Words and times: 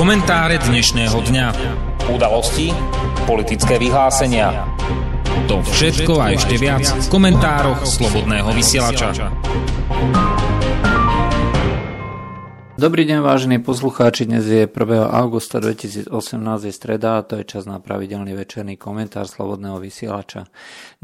Komentáre 0.00 0.56
dnešného 0.56 1.12
dňa. 1.12 1.46
Udalosti, 2.08 2.72
politické 3.28 3.76
vyhlásenia. 3.76 4.64
To 5.44 5.60
všetko 5.60 6.16
a 6.16 6.32
ešte 6.32 6.56
viac 6.56 6.88
v 6.88 7.06
komentároch 7.12 7.84
Slobodného 7.84 8.48
vysielača. 8.56 9.28
Dobrý 12.80 13.04
deň, 13.04 13.20
vážení 13.20 13.60
poslucháči. 13.60 14.24
Dnes 14.24 14.48
je 14.48 14.64
1. 14.64 14.72
augusta 15.04 15.60
2018, 15.60 16.08
je 16.64 16.72
streda 16.72 17.20
a 17.20 17.24
to 17.28 17.36
je 17.36 17.44
čas 17.44 17.68
na 17.68 17.76
pravidelný 17.76 18.32
večerný 18.32 18.80
komentár 18.80 19.28
Slobodného 19.28 19.76
vysielača. 19.76 20.48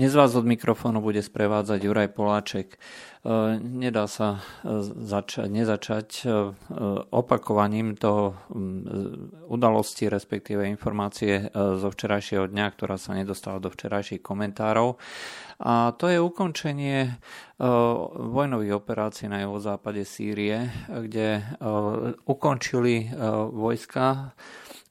Dnes 0.00 0.16
vás 0.16 0.32
od 0.32 0.48
mikrofónu 0.48 1.04
bude 1.04 1.20
sprevádzať 1.20 1.84
Juraj 1.84 2.16
Poláček. 2.16 2.80
E, 3.26 3.58
nedá 3.58 4.06
sa 4.06 4.38
e, 4.38 4.86
začať, 4.86 5.50
nezačať 5.50 6.08
e, 6.22 6.54
opakovaním 7.10 7.98
toho 7.98 8.38
udalosti, 9.50 10.06
respektíve 10.06 10.62
informácie 10.70 11.50
zo 11.54 11.88
včerajšieho 11.90 12.46
dňa, 12.46 12.66
ktorá 12.78 12.94
sa 12.94 13.18
nedostala 13.18 13.58
do 13.58 13.72
včerajších 13.72 14.22
komentárov. 14.22 14.98
A 15.56 15.96
to 15.96 16.12
je 16.12 16.20
ukončenie 16.20 17.16
vojnových 18.12 18.76
operácií 18.76 19.32
na 19.32 19.40
juhozápade 19.40 20.04
Sýrie, 20.04 20.68
kde 20.84 21.40
ukončili 22.28 23.08
vojska 23.56 24.36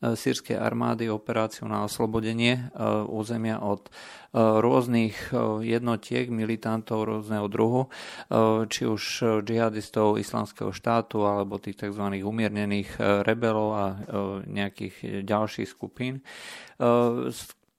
sírskej 0.01 0.59
armády 0.59 1.07
operáciu 1.07 1.67
na 1.67 1.87
oslobodenie 1.87 2.71
územia 3.07 3.63
od 3.63 3.87
rôznych 4.35 5.31
jednotiek 5.63 6.27
militantov 6.27 7.07
rôzneho 7.07 7.47
druhu, 7.47 7.87
či 8.67 8.83
už 8.83 9.03
džihadistov 9.47 10.19
islamského 10.19 10.75
štátu 10.75 11.23
alebo 11.23 11.55
tých 11.55 11.87
tzv. 11.87 12.19
umiernených 12.19 12.99
rebelov 13.23 13.69
a 13.71 13.85
nejakých 14.43 15.23
ďalších 15.23 15.69
skupín 15.71 16.19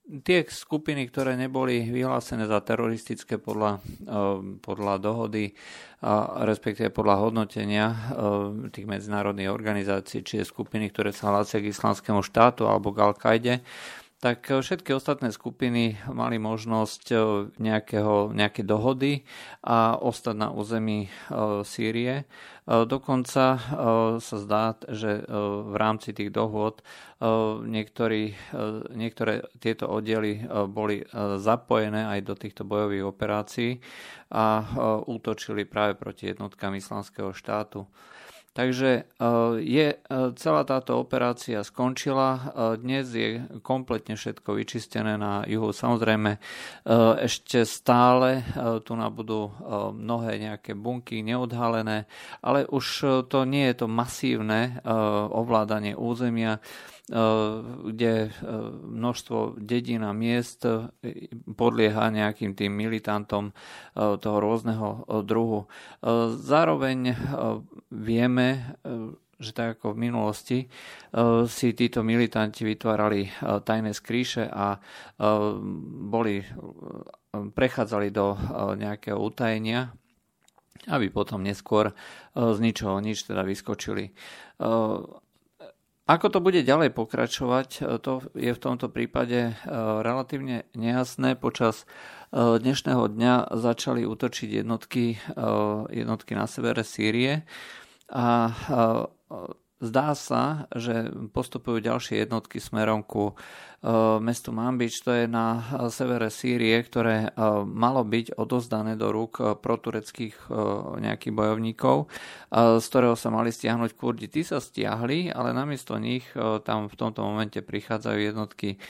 tie 0.07 0.47
skupiny, 0.47 1.11
ktoré 1.11 1.35
neboli 1.35 1.83
vyhlásené 1.91 2.47
za 2.47 2.63
teroristické 2.63 3.43
podľa, 3.43 3.83
eh, 3.83 4.59
podľa 4.63 4.95
dohody, 5.03 5.53
a 5.97 6.45
respektíve 6.45 6.93
podľa 6.93 7.17
hodnotenia 7.25 7.87
eh, 7.89 7.97
tých 8.71 8.87
medzinárodných 8.87 9.51
organizácií, 9.51 10.23
či 10.23 10.45
skupiny, 10.47 10.93
ktoré 10.93 11.11
sa 11.11 11.33
hlásia 11.35 11.59
k 11.59 11.73
islamskému 11.73 12.23
štátu 12.23 12.69
alebo 12.69 12.93
k 12.95 13.03
Al-Kaide, 13.03 13.55
tak 14.21 14.49
eh, 14.51 14.61
všetky 14.61 14.93
ostatné 14.97 15.33
skupiny 15.33 16.01
mali 16.09 16.37
možnosť 16.41 17.05
nejakého, 17.57 18.33
nejaké 18.33 18.63
dohody 18.65 19.25
a 19.63 19.97
ostať 19.99 20.35
na 20.37 20.49
území 20.53 21.09
Sýrie 21.65 22.29
E, 22.67 22.83
dokonca 22.83 23.45
e, 23.55 23.59
sa 24.19 24.37
zdá, 24.43 24.75
že 24.91 25.23
e, 25.23 25.25
v 25.71 25.77
rámci 25.79 26.11
tých 26.11 26.35
dohôd 26.35 26.83
niektorí, 27.65 28.37
niektoré 28.93 29.49
tieto 29.57 29.89
oddiely 29.89 30.45
boli 30.69 31.01
zapojené 31.41 32.13
aj 32.13 32.21
do 32.29 32.37
týchto 32.37 32.69
bojových 32.69 33.09
operácií 33.09 33.81
a 34.29 34.61
útočili 35.09 35.65
práve 35.65 35.97
proti 35.97 36.29
jednotkám 36.29 36.77
islamského 36.77 37.33
štátu. 37.33 37.89
Takže 38.57 38.91
e, 38.97 39.03
je, 39.61 39.89
e, 39.93 39.99
celá 40.41 40.65
táto 40.65 40.97
operácia 40.97 41.61
skončila. 41.61 42.29
E, 42.33 42.41
dnes 42.81 43.05
je 43.13 43.45
kompletne 43.61 44.17
všetko 44.17 44.57
vyčistené 44.57 45.21
na 45.21 45.45
juhu. 45.45 45.77
Samozrejme, 45.77 46.41
ešte 47.21 47.69
stále 47.69 48.47
tu 48.87 48.97
budú 48.97 49.53
mnohé 49.93 50.39
nejaké 50.39 50.73
bunky 50.73 51.21
neodhalené, 51.21 52.07
ale 52.41 52.65
už 52.71 52.87
to 53.27 53.45
nie 53.45 53.69
je 53.73 53.85
to 53.85 53.87
masívne 53.91 54.79
ovládanie 55.35 55.99
územia 55.99 56.63
kde 57.07 58.35
množstvo 58.83 59.63
dedín 59.63 60.03
a 60.03 60.11
miest 60.11 60.67
podlieha 61.47 62.11
nejakým 62.11 62.59
tým 62.59 62.75
militantom 62.75 63.55
toho 63.95 64.39
rôzneho 64.43 65.07
druhu. 65.23 65.71
Zároveň 66.43 67.15
vieme, 67.95 68.75
že 69.39 69.55
tak 69.55 69.79
ako 69.79 69.95
v 69.95 70.03
minulosti 70.03 70.59
si 71.47 71.67
títo 71.79 72.03
militanti 72.03 72.67
vytvárali 72.67 73.31
tajné 73.63 73.95
skríše 73.95 74.51
a 74.51 74.83
boli, 76.11 76.43
prechádzali 77.31 78.09
do 78.11 78.35
nejakého 78.83 79.21
utajenia, 79.21 79.95
aby 80.91 81.07
potom 81.15 81.47
neskôr 81.47 81.95
z 82.35 82.59
ničoho 82.59 82.99
nič 82.99 83.31
teda 83.31 83.47
vyskočili. 83.47 84.11
Ako 86.07 86.31
to 86.31 86.39
bude 86.39 86.63
ďalej 86.63 86.95
pokračovať, 86.95 87.69
e, 87.83 87.99
to 87.99 88.23
je 88.39 88.55
v 88.55 88.63
tomto 88.63 88.87
prípade 88.87 89.51
e, 89.51 89.53
relatívne 90.07 90.63
nejasné. 90.79 91.35
Počas 91.35 91.83
e, 91.83 91.87
dnešného 92.63 93.11
dňa 93.11 93.51
začali 93.51 94.07
útočiť 94.07 94.63
jednotky, 94.63 95.19
jednotky 95.91 96.33
na 96.39 96.47
severe 96.47 96.87
Sýrie 96.87 97.43
a 98.07 98.55
zdá 99.83 100.15
sa, 100.15 100.71
že 100.71 101.11
postupujú 101.35 101.83
ďalšie 101.83 102.23
jednotky 102.23 102.63
smerom 102.63 103.03
ku 103.03 103.35
mestu 104.23 104.51
Manbič, 104.51 105.05
to 105.05 105.13
je 105.13 105.25
na 105.29 105.61
severe 105.93 106.33
Sýrie, 106.33 106.81
ktoré 106.81 107.31
malo 107.67 108.03
byť 108.03 108.35
odozdané 108.41 108.97
do 108.97 109.13
rúk 109.13 109.39
protureckých 109.61 110.49
nejakých 110.99 111.35
bojovníkov, 111.35 112.09
z 112.53 112.85
ktorého 112.89 113.15
sa 113.15 113.29
mali 113.31 113.53
stiahnuť 113.53 113.93
kurdi. 113.95 114.27
Tí 114.27 114.43
sa 114.43 114.59
stiahli, 114.59 115.31
ale 115.31 115.53
namiesto 115.53 116.01
nich 116.01 116.27
tam 116.65 116.89
v 116.89 116.99
tomto 116.99 117.23
momente 117.23 117.61
prichádzajú 117.61 118.19
jednotky 118.19 118.81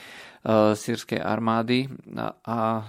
sírskej 0.47 1.19
armády 1.19 1.91
a 2.47 2.87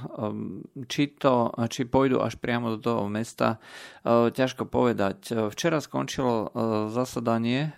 či, 0.87 1.11
to, 1.19 1.51
či 1.67 1.91
pôjdu 1.91 2.23
až 2.23 2.39
priamo 2.39 2.79
do 2.79 2.79
toho 2.79 3.11
mesta, 3.11 3.59
ťažko 4.07 4.71
povedať. 4.71 5.51
Včera 5.51 5.83
skončilo 5.83 6.55
zasadanie 6.95 7.75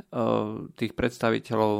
tých 0.76 0.92
predstaviteľov 0.92 1.72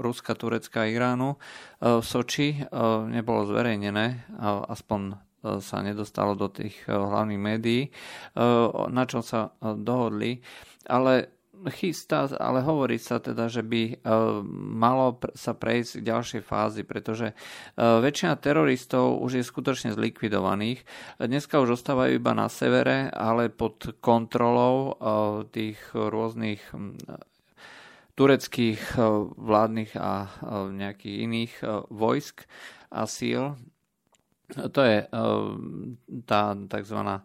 Ruska, 0.00 0.32
Turecka 0.32 0.88
a 0.88 0.88
Iránu 0.88 1.36
v 1.82 2.04
Soči. 2.06 2.62
Nebolo 3.10 3.50
zverejnené, 3.50 4.30
aspoň 4.70 5.18
sa 5.58 5.82
nedostalo 5.82 6.38
do 6.38 6.46
tých 6.46 6.86
hlavných 6.86 7.42
médií, 7.42 7.90
na 8.86 9.02
čom 9.10 9.26
sa 9.26 9.50
dohodli. 9.58 10.38
Ale 10.86 11.34
chystá, 11.74 12.26
ale 12.42 12.62
hovorí 12.62 12.98
sa 12.98 13.22
teda, 13.22 13.46
že 13.46 13.62
by 13.66 14.02
malo 14.50 15.18
sa 15.34 15.54
prejsť 15.54 16.02
k 16.02 16.06
ďalšej 16.10 16.42
fázi, 16.42 16.82
pretože 16.86 17.34
väčšina 17.78 18.34
teroristov 18.38 19.22
už 19.22 19.38
je 19.38 19.44
skutočne 19.46 19.90
zlikvidovaných. 19.94 20.82
Dneska 21.18 21.58
už 21.62 21.78
ostávajú 21.78 22.18
iba 22.18 22.34
na 22.34 22.46
severe, 22.50 23.10
ale 23.10 23.50
pod 23.50 23.98
kontrolou 24.02 24.98
tých 25.50 25.78
rôznych 25.94 26.62
tureckých 28.12 29.00
vládnych 29.40 29.96
a 29.96 30.28
nejakých 30.68 31.16
iných 31.24 31.52
vojsk 31.88 32.44
a 32.92 33.08
síl 33.08 33.56
to 34.52 34.80
je 34.84 34.98
eh, 35.00 35.08
tá 36.28 36.42
tzv. 36.52 36.98
Eh, 37.00 37.20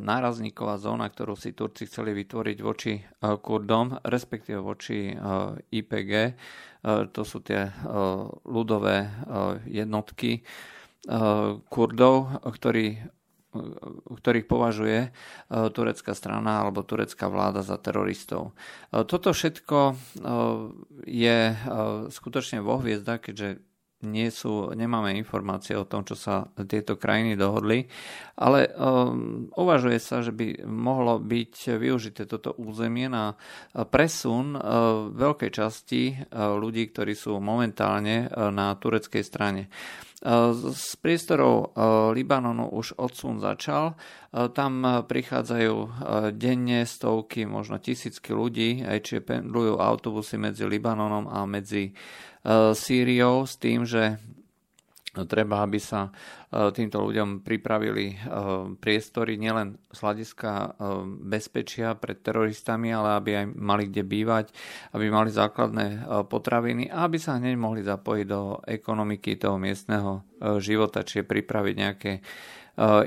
nárazníková 0.00 0.80
zóna, 0.80 1.08
ktorú 1.12 1.36
si 1.36 1.52
Turci 1.52 1.84
chceli 1.84 2.16
vytvoriť 2.16 2.58
voči 2.64 2.92
eh, 2.96 3.04
Kurdom, 3.20 4.00
respektíve 4.04 4.58
voči 4.60 5.12
IPG. 5.70 6.12
To 7.12 7.22
sú 7.28 7.44
tie 7.44 7.68
ľudové 8.48 9.04
jednotky 9.68 10.40
Kurdov, 11.68 12.40
ktorí 12.40 12.96
ktorých 14.10 14.46
považuje 14.46 15.10
turecká 15.50 16.14
strana 16.14 16.62
alebo 16.62 16.86
turecká 16.86 17.26
vláda 17.26 17.66
za 17.66 17.78
teroristov. 17.82 18.54
Toto 18.90 19.34
všetko 19.34 19.98
je 21.06 21.38
skutočne 22.10 22.62
vo 22.62 22.78
hviezdach, 22.78 23.26
keďže 23.26 23.69
nie 24.00 24.32
sú, 24.32 24.72
nemáme 24.72 25.12
informácie 25.16 25.76
o 25.76 25.84
tom, 25.84 26.04
čo 26.08 26.16
sa 26.16 26.48
tieto 26.64 26.96
krajiny 26.96 27.36
dohodli, 27.36 27.84
ale 28.40 28.72
um, 28.72 29.52
uvažuje 29.52 30.00
sa, 30.00 30.24
že 30.24 30.32
by 30.32 30.64
mohlo 30.64 31.20
byť 31.20 31.76
využité 31.76 32.24
toto 32.24 32.56
územie 32.56 33.12
na 33.12 33.36
presun 33.72 34.56
uh, 34.56 34.62
veľkej 35.12 35.50
časti 35.52 36.02
uh, 36.16 36.56
ľudí, 36.56 36.88
ktorí 36.88 37.12
sú 37.12 37.36
momentálne 37.38 38.28
uh, 38.28 38.48
na 38.48 38.72
tureckej 38.76 39.24
strane. 39.24 39.68
Z 40.20 41.00
priestorov 41.00 41.72
Libanonu 42.12 42.68
už 42.76 42.92
odsun 43.00 43.40
začal. 43.40 43.96
Tam 44.52 44.84
prichádzajú 45.08 45.76
denne 46.36 46.84
stovky, 46.84 47.48
možno 47.48 47.80
tisícky 47.80 48.36
ľudí, 48.36 48.84
aj 48.84 48.98
či 49.00 49.24
pendlujú 49.24 49.80
autobusy 49.80 50.36
medzi 50.36 50.68
Libanonom 50.68 51.24
a 51.24 51.48
medzi 51.48 51.96
Sýriou 52.72 53.44
s 53.44 53.60
tým, 53.60 53.84
že 53.84 54.16
treba, 55.26 55.66
aby 55.66 55.82
sa 55.82 56.06
e, 56.06 56.70
týmto 56.70 57.02
ľuďom 57.02 57.42
pripravili 57.42 58.14
e, 58.14 58.16
priestory 58.78 59.34
nielen 59.34 59.74
z 59.90 59.98
hľadiska 59.98 60.50
e, 60.50 60.68
bezpečia 61.26 61.98
pred 61.98 62.22
teroristami, 62.22 62.94
ale 62.94 63.18
aby 63.18 63.30
aj 63.42 63.46
mali 63.58 63.90
kde 63.90 64.06
bývať, 64.06 64.54
aby 64.94 65.10
mali 65.10 65.34
základné 65.34 66.06
potraviny 66.30 66.86
a 66.94 67.10
aby 67.10 67.18
sa 67.18 67.42
hneď 67.42 67.54
mohli 67.58 67.82
zapojiť 67.82 68.26
do 68.30 68.62
ekonomiky 68.62 69.34
toho 69.34 69.58
miestneho 69.58 70.22
života, 70.62 71.02
čiže 71.02 71.26
pripraviť 71.26 71.74
nejaké 71.74 72.12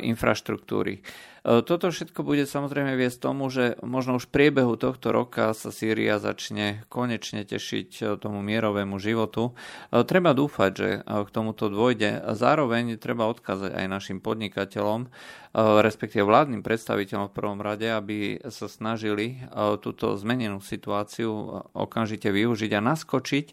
infraštruktúry. 0.05 1.01
E, 1.43 1.59
toto 1.61 1.91
všetko 1.91 2.23
bude 2.23 2.47
samozrejme 2.47 2.95
viesť 2.95 3.19
tomu, 3.19 3.51
že 3.51 3.75
možno 3.83 4.15
už 4.15 4.31
v 4.31 4.33
priebehu 4.33 4.79
tohto 4.79 5.11
roka 5.11 5.51
sa 5.51 5.69
Sýria 5.75 6.17
začne 6.17 6.87
konečne 6.87 7.43
tešiť 7.43 7.89
e, 7.99 8.03
tomu 8.15 8.39
mierovému 8.39 8.95
životu. 8.95 9.51
E, 9.91 10.07
treba 10.07 10.31
dúfať, 10.31 10.71
že 10.71 10.89
k 11.03 11.29
tomuto 11.35 11.67
dôjde. 11.67 12.23
Zároveň 12.31 12.95
treba 12.95 13.27
odkázať 13.27 13.75
aj 13.75 13.85
našim 13.91 14.19
podnikateľom, 14.23 15.11
respektíve 15.53 16.25
vládnym 16.25 16.65
predstaviteľom 16.65 17.29
v 17.29 17.35
prvom 17.37 17.59
rade, 17.61 17.85
aby 17.85 18.41
sa 18.49 18.65
snažili 18.65 19.37
túto 19.85 20.17
zmenenú 20.17 20.57
situáciu 20.57 21.29
okamžite 21.77 22.33
využiť 22.33 22.71
a 22.73 22.81
naskočiť 22.81 23.45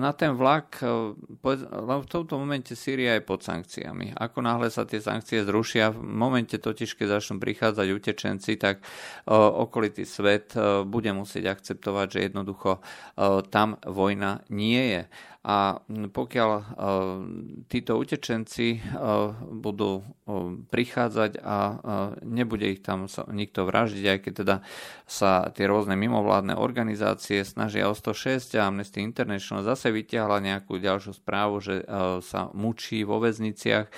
na 0.00 0.10
ten 0.16 0.32
vlak, 0.32 0.80
v 0.80 2.06
tomto 2.08 2.40
momente 2.40 2.72
Sýria 2.72 3.20
je 3.20 3.28
pod 3.28 3.44
sankciami. 3.44 4.16
Ako 4.16 4.40
náhle 4.40 4.72
sa 4.72 4.88
tie 4.88 5.04
sankcie 5.04 5.44
zrušia, 5.44 5.92
v 5.92 6.00
momente 6.00 6.56
totiž, 6.56 6.96
keď 7.00 7.16
začnú 7.16 7.40
prichádzať 7.40 7.88
utečenci, 7.88 8.60
tak 8.60 8.84
okolitý 9.32 10.04
svet 10.04 10.52
bude 10.84 11.08
musieť 11.16 11.56
akceptovať, 11.56 12.06
že 12.12 12.20
jednoducho 12.28 12.84
tam 13.48 13.80
vojna 13.80 14.44
nie 14.52 15.00
je. 15.00 15.02
A 15.40 15.80
pokiaľ 15.88 16.50
títo 17.72 17.96
utečenci 17.96 18.76
budú 19.40 20.04
prichádzať 20.68 21.40
a 21.40 21.80
nebude 22.20 22.68
ich 22.68 22.84
tam 22.84 23.08
nikto 23.32 23.64
vraždiť, 23.64 24.04
aj 24.04 24.18
keď 24.20 24.32
teda 24.44 24.56
sa 25.08 25.48
tie 25.56 25.64
rôzne 25.64 25.96
mimovládne 25.96 26.60
organizácie 26.60 27.40
snažia 27.40 27.88
o 27.88 27.96
106 27.96 28.52
a 28.60 28.68
Amnesty 28.68 29.00
International 29.00 29.64
zase 29.64 29.88
vyťahla 29.88 30.44
nejakú 30.44 30.76
ďalšiu 30.76 31.16
správu, 31.16 31.64
že 31.64 31.88
sa 32.20 32.52
mučí 32.52 33.00
vo 33.08 33.16
väzniciach, 33.24 33.88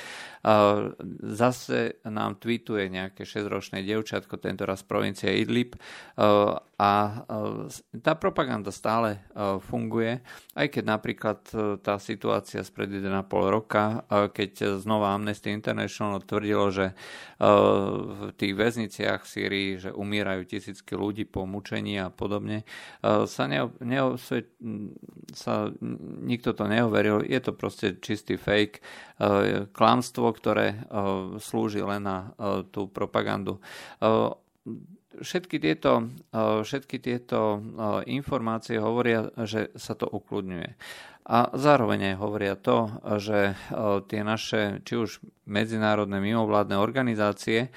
Zase 1.23 2.03
nám 2.03 2.43
tweetuje 2.43 2.91
nejaké 2.91 3.23
6-ročné 3.23 3.87
dievčatko, 3.87 4.43
tento 4.43 4.67
raz 4.67 4.83
provincie 4.83 5.39
Idlib. 5.39 5.79
A 6.83 7.23
tá 7.95 8.13
propaganda 8.19 8.75
stále 8.75 9.23
funguje, 9.71 10.19
aj 10.59 10.67
keď 10.67 10.85
napríklad 10.85 11.39
tá 11.79 11.95
situácia 12.03 12.67
spred 12.67 12.91
1,5 12.91 13.23
roka, 13.55 14.03
keď 14.11 14.83
znova 14.83 15.15
Amnesty 15.15 15.55
International 15.55 16.19
tvrdilo, 16.27 16.75
že 16.75 16.99
v 17.39 18.35
tých 18.35 18.53
väzniciach 18.59 19.23
v 19.23 19.31
Sýrii, 19.31 19.71
že 19.79 19.95
umierajú 19.95 20.43
tisícky 20.43 20.99
ľudí 20.99 21.23
po 21.23 21.47
mučení 21.47 22.03
a 22.03 22.11
podobne, 22.11 22.67
sa, 23.31 23.47
ne, 23.47 23.71
neosve, 23.79 24.51
sa 25.31 25.71
nikto 26.27 26.51
to 26.51 26.67
neoveril, 26.67 27.23
je 27.23 27.39
to 27.39 27.55
proste 27.55 28.03
čistý 28.03 28.35
fake, 28.35 28.83
klamstvo, 29.71 30.35
ktoré 30.35 30.67
e, 30.73 30.77
slúži 31.39 31.85
len 31.85 32.03
na 32.03 32.19
e, 32.35 32.67
tú 32.69 32.91
propagandu. 32.91 33.63
Všetky 35.13 35.61
tieto, 35.61 36.09
všetky 36.33 36.97
tieto 36.97 37.61
informácie 38.09 38.81
hovoria, 38.81 39.29
že 39.45 39.69
sa 39.77 39.93
to 39.93 40.09
ukludňuje. 40.09 40.73
A 41.29 41.53
zároveň 41.53 42.11
aj 42.11 42.17
hovoria 42.17 42.57
to, 42.57 42.89
že 43.21 43.53
tie 44.09 44.21
naše, 44.25 44.81
či 44.89 44.97
už 44.97 45.21
medzinárodné 45.45 46.17
mimovládne 46.17 46.81
organizácie, 46.81 47.69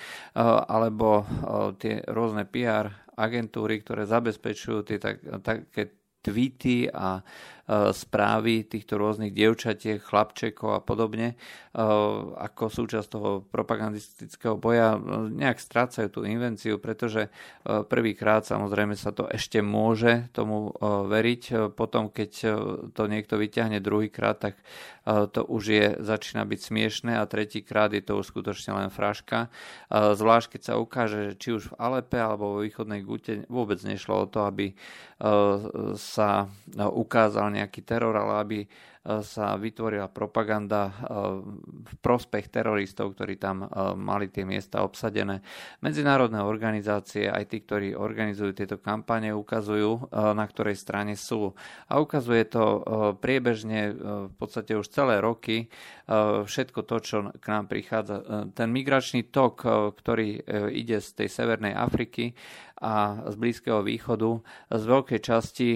alebo 0.71 1.27
tie 1.75 2.07
rôzne 2.07 2.48
PR 2.48 2.88
agentúry, 3.19 3.83
ktoré 3.83 4.07
zabezpečujú 4.07 4.80
tie 4.88 4.98
tak, 4.98 5.19
také 5.44 5.91
tweety 6.25 6.89
a 6.89 7.21
správy 7.69 8.62
týchto 8.62 9.01
rôznych 9.01 9.33
dievčatiek, 9.33 9.97
chlapčekov 9.97 10.77
a 10.77 10.81
podobne 10.85 11.33
ako 12.38 12.71
súčasť 12.71 13.07
toho 13.09 13.44
propagandistického 13.50 14.56
boja 14.56 14.95
nejak 15.33 15.59
strácajú 15.59 16.07
tú 16.07 16.21
invenciu, 16.23 16.77
pretože 16.77 17.33
prvýkrát 17.65 18.45
samozrejme 18.47 18.94
sa 18.94 19.12
to 19.12 19.27
ešte 19.27 19.59
môže 19.65 20.29
tomu 20.31 20.71
veriť, 21.09 21.73
potom 21.73 22.13
keď 22.13 22.31
to 22.94 23.03
niekto 23.09 23.35
vyťahne 23.35 23.81
druhýkrát, 23.81 24.38
tak 24.39 24.56
to 25.06 25.41
už 25.45 25.63
je, 25.67 25.85
začína 26.01 26.47
byť 26.47 26.59
smiešné 26.62 27.13
a 27.17 27.29
tretíkrát 27.29 27.94
je 27.94 28.01
to 28.01 28.17
už 28.21 28.29
skutočne 28.29 28.73
len 28.73 28.89
fraška. 28.94 29.50
Zvlášť 29.91 30.57
keď 30.57 30.62
sa 30.62 30.73
ukáže, 30.79 31.38
či 31.38 31.53
už 31.53 31.73
v 31.73 31.77
Alepe 31.81 32.17
alebo 32.17 32.56
vo 32.56 32.63
východnej 32.63 33.03
Gute 33.03 33.44
vôbec 33.51 33.77
nešlo 33.83 34.25
o 34.25 34.29
to, 34.29 34.47
aby 34.47 34.73
sa 35.95 36.47
ukázal 36.75 37.54
nejaký 37.55 37.87
teror, 37.87 38.11
ale 38.19 38.33
aby 38.43 38.59
e, 38.63 38.67
sa 39.23 39.55
vytvorila 39.55 40.11
propaganda 40.11 40.91
e, 40.91 40.93
v 41.63 41.93
prospech 42.03 42.51
teroristov, 42.51 43.15
ktorí 43.15 43.39
tam 43.39 43.63
e, 43.63 43.67
mali 43.95 44.27
tie 44.27 44.43
miesta 44.43 44.83
obsadené. 44.83 45.39
Medzinárodné 45.79 46.43
organizácie, 46.43 47.31
aj 47.31 47.47
tí, 47.47 47.63
ktorí 47.63 47.95
organizujú 47.95 48.51
tieto 48.51 48.77
kampane, 48.83 49.31
ukazujú, 49.31 50.11
na 50.11 50.45
ktorej 50.45 50.75
strane 50.75 51.15
sú. 51.15 51.55
A 51.87 52.03
ukazuje 52.03 52.43
to 52.47 52.83
priebežne 53.23 53.95
v 54.29 54.33
podstate 54.35 54.75
už 54.75 54.91
celé 54.91 55.21
roky 55.23 55.71
všetko 56.45 56.79
to, 56.85 56.97
čo 57.01 57.17
k 57.37 57.45
nám 57.49 57.65
prichádza. 57.69 58.49
Ten 58.53 58.69
migračný 58.69 59.29
tok, 59.29 59.65
ktorý 59.95 60.41
ide 60.73 61.01
z 61.01 61.09
tej 61.23 61.29
Severnej 61.29 61.73
Afriky 61.73 62.33
a 62.81 63.25
z 63.31 63.35
Blízkeho 63.39 63.81
východu, 63.81 64.43
z 64.69 64.83
veľkej 64.83 65.19
časti 65.23 65.69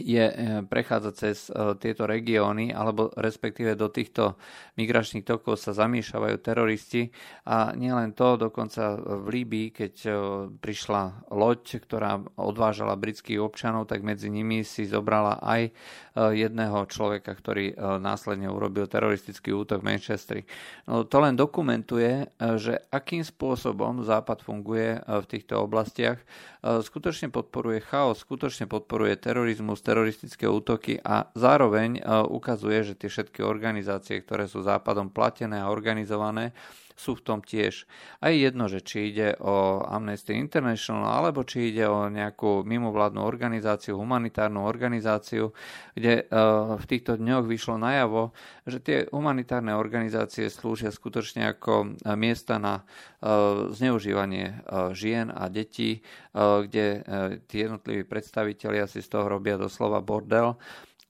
je, 0.00 0.24
e, 0.24 0.34
prechádza 0.64 1.10
cez 1.12 1.52
e, 1.52 1.76
tieto 1.76 2.08
regióny, 2.08 2.72
alebo 2.72 3.12
respektíve 3.12 3.76
do 3.76 3.92
týchto 3.92 4.40
migračných 4.80 5.26
tokov 5.26 5.60
sa 5.60 5.76
zamýšľajú 5.76 6.36
teroristi. 6.40 7.12
A 7.44 7.76
nielen 7.76 8.16
to, 8.16 8.40
dokonca 8.40 8.96
v 8.96 9.26
Líbii, 9.28 9.68
keď 9.74 9.94
e, 10.06 10.10
prišla 10.56 11.28
loď, 11.28 11.82
ktorá 11.84 12.22
odvážala 12.40 12.96
britských 12.96 13.42
občanov, 13.42 13.90
tak 13.90 14.00
medzi 14.00 14.32
nimi 14.32 14.64
si 14.64 14.88
zobrala 14.88 15.42
aj 15.42 15.74
jedného 16.12 16.84
človeka, 16.92 17.32
ktorý 17.32 17.72
následne 17.96 18.52
urobil 18.52 18.84
teroristický 18.84 19.56
útok 19.56 19.80
v 19.80 19.96
Manchestri. 19.96 20.40
No, 20.84 21.08
to 21.08 21.24
len 21.24 21.40
dokumentuje, 21.40 22.28
že 22.36 22.84
akým 22.92 23.24
spôsobom 23.24 24.04
Západ 24.04 24.44
funguje 24.44 25.00
v 25.00 25.24
týchto 25.24 25.64
oblastiach. 25.64 26.20
Skutočne 26.62 27.32
podporuje 27.32 27.80
chaos, 27.82 28.20
skutočne 28.22 28.68
podporuje 28.68 29.18
terorizmus, 29.18 29.81
teroristické 29.82 30.46
útoky 30.46 31.02
a 31.02 31.28
zároveň 31.34 31.98
e, 31.98 32.02
ukazuje, 32.30 32.86
že 32.86 32.94
tie 32.94 33.10
všetky 33.10 33.42
organizácie, 33.42 34.22
ktoré 34.22 34.46
sú 34.46 34.62
západom 34.62 35.10
platené 35.10 35.58
a 35.58 35.68
organizované, 35.68 36.54
sú 37.02 37.18
v 37.18 37.26
tom 37.26 37.38
tiež. 37.42 37.90
A 38.22 38.30
je 38.30 38.46
jedno, 38.46 38.70
že 38.70 38.78
či 38.78 39.10
ide 39.10 39.34
o 39.42 39.82
Amnesty 39.82 40.38
International, 40.38 41.18
alebo 41.18 41.42
či 41.42 41.74
ide 41.74 41.90
o 41.90 42.06
nejakú 42.06 42.62
mimovládnu 42.62 43.18
organizáciu, 43.18 43.98
humanitárnu 43.98 44.62
organizáciu, 44.62 45.50
kde 45.98 46.30
v 46.78 46.84
týchto 46.86 47.18
dňoch 47.18 47.50
vyšlo 47.50 47.82
najavo, 47.82 48.30
že 48.70 48.78
tie 48.78 48.98
humanitárne 49.10 49.74
organizácie 49.74 50.46
slúžia 50.46 50.94
skutočne 50.94 51.58
ako 51.58 51.98
miesta 52.14 52.62
na 52.62 52.86
zneužívanie 53.74 54.62
žien 54.94 55.34
a 55.34 55.50
detí, 55.50 56.06
kde 56.36 57.02
tí 57.50 57.56
jednotliví 57.66 58.06
predstavitelia 58.06 58.86
si 58.86 59.02
z 59.02 59.10
toho 59.10 59.26
robia 59.26 59.58
doslova 59.58 59.98
bordel 59.98 60.54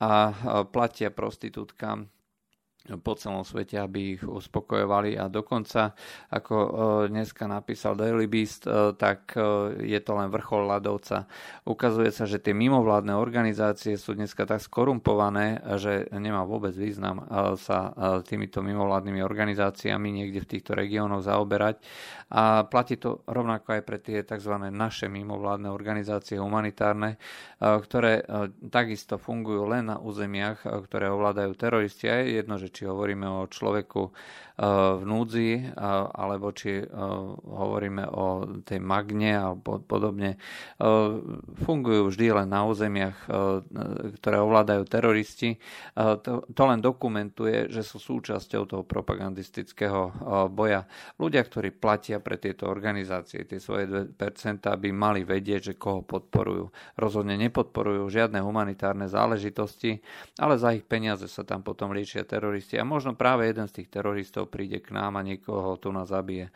a 0.01 0.33
platia 0.73 1.13
prostitútkam 1.13 2.09
po 2.83 3.15
celom 3.15 3.47
svete, 3.47 3.79
aby 3.79 4.19
ich 4.19 4.23
uspokojovali 4.27 5.15
a 5.15 5.31
dokonca, 5.31 5.95
ako 6.35 6.55
e, 6.59 6.69
dneska 7.15 7.47
napísal 7.47 7.95
Daily 7.95 8.27
Beast, 8.27 8.67
e, 8.67 8.91
tak 8.99 9.39
e, 9.39 9.87
je 9.87 10.01
to 10.03 10.19
len 10.19 10.27
vrchol 10.35 10.67
ľadovca. 10.67 11.31
Ukazuje 11.63 12.11
sa, 12.11 12.27
že 12.27 12.43
tie 12.43 12.51
mimovládne 12.51 13.15
organizácie 13.15 13.95
sú 13.95 14.19
dneska 14.19 14.51
tak 14.51 14.59
skorumpované, 14.59 15.63
že 15.79 16.11
nemá 16.11 16.43
vôbec 16.43 16.75
význam 16.75 17.23
sa 17.59 17.95
týmito 18.27 18.65
mimovládnymi 18.65 19.21
organizáciami 19.23 20.09
niekde 20.11 20.43
v 20.43 20.51
týchto 20.59 20.73
regiónoch 20.75 21.23
zaoberať 21.23 21.79
a 22.33 22.65
platí 22.65 22.97
to 22.97 23.23
rovnako 23.29 23.79
aj 23.79 23.83
pre 23.85 23.99
tie 24.01 24.25
tzv. 24.25 24.55
naše 24.73 25.07
mimovládne 25.07 25.69
organizácie 25.69 26.41
humanitárne, 26.41 27.21
ktoré 27.61 28.25
takisto 28.73 29.21
fungujú 29.21 29.69
len 29.69 29.93
na 29.93 30.01
územiach, 30.01 30.65
ktoré 30.65 31.13
ovládajú 31.13 31.53
teroristi 31.55 32.09
a 32.09 32.25
je 32.25 32.41
jedno, 32.41 32.57
že 32.57 32.72
či 32.73 32.89
hovoríme 32.89 33.29
o 33.29 33.47
človeku 33.47 34.11
v 34.59 35.03
núdzi, 35.09 35.73
alebo 36.13 36.53
či 36.53 36.85
hovoríme 36.85 38.05
o 38.13 38.61
tej 38.61 38.85
magne 38.85 39.33
a 39.33 39.57
podobne, 39.59 40.37
fungujú 41.65 42.13
vždy 42.13 42.27
len 42.37 42.49
na 42.53 42.69
územiach, 42.69 43.17
ktoré 44.21 44.37
ovládajú 44.41 44.83
teroristi. 44.85 45.57
To 46.53 46.63
len 46.69 46.81
dokumentuje, 46.85 47.73
že 47.73 47.81
sú 47.81 47.97
súčasťou 47.97 48.63
toho 48.69 48.85
propagandistického 48.85 50.13
boja. 50.53 50.85
Ľudia, 51.17 51.43
ktorí 51.47 51.73
platia 51.73 52.21
pre 52.21 52.37
tieto 52.37 52.69
organizácie, 52.69 53.49
tie 53.49 53.57
svoje 53.57 54.13
2%, 54.13 54.15
by 54.63 54.91
mali 54.93 55.25
vedieť, 55.25 55.73
že 55.73 55.79
koho 55.81 56.05
podporujú. 56.05 56.69
Rozhodne 57.01 57.39
nepodporujú 57.41 58.05
žiadne 58.11 58.45
humanitárne 58.45 59.09
záležitosti, 59.09 60.03
ale 60.37 60.61
za 60.61 60.77
ich 60.77 60.85
peniaze 60.85 61.25
sa 61.27 61.47
tam 61.47 61.65
potom 61.65 61.95
liečia 61.97 62.27
teroristi. 62.27 62.77
A 62.77 62.85
možno 62.85 63.17
práve 63.17 63.49
jeden 63.49 63.65
z 63.65 63.81
tých 63.81 63.89
teroristov 63.89 64.42
príde 64.47 64.83
k 64.83 64.95
nám 64.95 65.19
a 65.19 65.27
niekoho 65.27 65.77
tu 65.77 65.93
nás 65.93 66.09
zabije. 66.11 66.51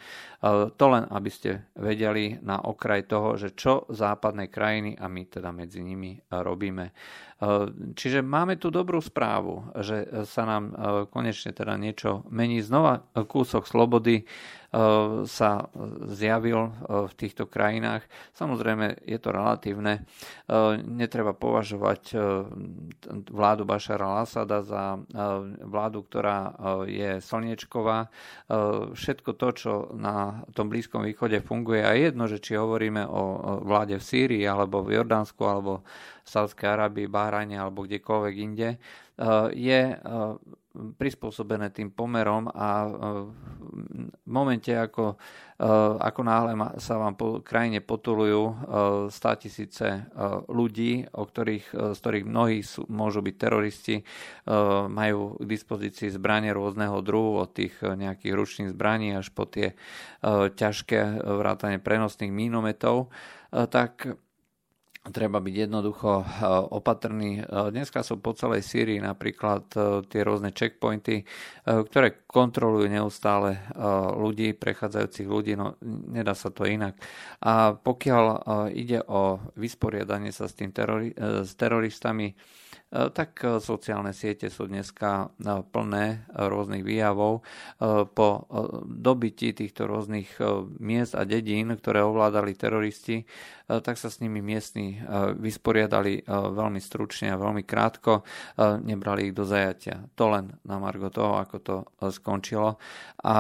To 0.77 0.85
len, 0.89 1.05
aby 1.11 1.31
ste 1.31 1.71
vedeli 1.77 2.39
na 2.41 2.63
okraj 2.63 3.07
toho, 3.11 3.35
že 3.35 3.53
čo 3.53 3.85
západné 3.91 4.49
krajiny 4.49 4.97
a 4.97 5.11
my 5.11 5.23
teda 5.29 5.51
medzi 5.51 5.83
nimi 5.83 6.17
robíme. 6.31 6.93
Čiže 7.93 8.25
máme 8.25 8.57
tu 8.57 8.73
dobrú 8.73 8.97
správu, 9.05 9.69
že 9.85 10.25
sa 10.25 10.49
nám 10.49 10.65
konečne 11.13 11.53
teda 11.53 11.77
niečo 11.77 12.25
mení. 12.33 12.65
Znova 12.65 13.05
kúsok 13.13 13.69
slobody 13.69 14.25
sa 15.25 15.73
zjavil 16.13 16.69
v 16.85 17.13
týchto 17.17 17.49
krajinách. 17.49 18.09
Samozrejme, 18.37 19.05
je 19.05 19.19
to 19.21 19.33
relatívne. 19.33 20.05
Netreba 20.85 21.33
považovať 21.37 22.17
vládu 23.29 23.63
Bašara 23.69 24.05
al-Assada 24.05 24.65
za 24.65 25.01
vládu, 25.65 26.09
ktorá 26.09 26.57
je 26.89 27.21
slniečková. 27.21 28.09
Všetko 28.97 29.31
to, 29.37 29.49
čo 29.53 29.73
na 29.97 30.45
tom 30.57 30.73
Blízkom 30.73 31.05
východe 31.05 31.41
funguje, 31.45 31.85
a 31.85 31.93
jedno, 31.97 32.29
že 32.29 32.41
či 32.41 32.57
hovoríme 32.57 33.05
o 33.05 33.23
vláde 33.61 33.97
v 34.01 34.05
Sýrii, 34.05 34.45
alebo 34.45 34.81
v 34.85 35.01
Jordánsku, 35.01 35.41
alebo 35.45 35.85
Sádskej 36.27 36.67
Arabii, 36.67 37.07
Bahrajne 37.07 37.55
alebo 37.55 37.87
kdekoľvek 37.87 38.35
inde, 38.43 38.69
eh, 38.75 38.79
je 39.55 39.81
eh, 39.95 40.01
prispôsobené 40.77 41.73
tým 41.73 41.95
pomerom 41.95 42.51
a 42.51 42.69
eh, 42.85 42.91
v 44.27 44.29
momente, 44.29 44.71
ako, 44.75 45.17
ako 45.99 46.21
náhle 46.23 46.53
sa 46.79 46.99
vám 47.01 47.15
po 47.17 47.41
krajine 47.41 47.81
potulujú 47.81 48.55
100 49.09 49.43
tisíce 49.43 50.07
ľudí, 50.51 51.07
o 51.15 51.25
ktorých, 51.25 51.95
z 51.95 51.99
ktorých 51.99 52.27
mnohí 52.27 52.61
sú, 52.63 52.85
môžu 52.91 53.23
byť 53.25 53.35
teroristi, 53.35 53.97
majú 54.91 55.41
k 55.41 55.45
dispozícii 55.49 56.13
zbranie 56.13 56.53
rôzneho 56.53 57.01
druhu, 57.01 57.43
od 57.43 57.51
tých 57.57 57.75
nejakých 57.81 58.33
ručných 58.37 58.71
zbraní 58.77 59.17
až 59.17 59.33
po 59.33 59.49
tie 59.49 59.75
ťažké 60.51 61.25
vrátane 61.25 61.81
prenosných 61.81 62.31
mínometov, 62.31 63.09
tak 63.51 64.19
treba 65.11 65.39
byť 65.39 65.55
jednoducho 65.69 66.11
eh, 66.23 66.27
opatrný. 66.73 67.43
Eh, 67.43 67.45
dneska 67.71 68.03
sú 68.03 68.19
po 68.19 68.35
celej 68.35 68.67
Sýrii 68.67 68.99
napríklad 68.99 69.65
eh, 69.75 69.83
tie 70.07 70.21
rôzne 70.23 70.51
checkpointy, 70.55 71.27
ktoré 71.67 72.23
kontrolujú 72.31 72.87
neustále 72.87 73.59
ľudí, 74.15 74.55
prechádzajúcich 74.55 75.27
ľudí, 75.27 75.59
no 75.59 75.75
nedá 75.83 76.31
sa 76.31 76.55
to 76.55 76.63
inak. 76.63 76.95
A 77.43 77.75
pokiaľ 77.75 78.25
ide 78.71 79.03
o 79.03 79.43
vysporiadanie 79.59 80.31
sa 80.31 80.47
s, 80.47 80.55
tým 80.55 80.71
terori- 80.71 81.15
s 81.19 81.51
teroristami, 81.59 82.31
tak 83.13 83.31
e, 83.45 83.61
sociálne 83.61 84.17
siete 84.17 84.49
sú 84.49 84.65
dneska 84.65 85.29
e, 85.37 85.61
plné 85.67 86.25
rôznych 86.33 86.85
výjavov. 86.87 87.45
Po 88.17 88.29
dobití 88.87 89.53
týchto 89.53 89.85
rôznych 89.89 90.41
miest 90.81 91.13
a 91.17 91.29
dedín, 91.29 91.73
ktoré 91.77 92.01
ovládali 92.05 92.57
teroristi, 92.57 93.25
tak 93.67 93.99
sa 93.99 94.09
s 94.09 94.23
nimi 94.23 94.39
miestni 94.39 95.03
vysporiadali 95.37 96.23
veľmi 96.31 96.79
stručne 96.79 97.35
a 97.35 97.41
veľmi 97.41 97.67
krátko, 97.67 98.23
nebrali 98.85 99.31
ich 99.31 99.35
do 99.37 99.43
zajatia. 99.43 100.07
To 100.15 100.31
len 100.31 100.55
na 100.63 100.79
margo 100.79 101.11
toho, 101.11 101.43
ako 101.43 101.57
to 101.59 101.77
skončilo. 102.15 102.79
A 103.27 103.37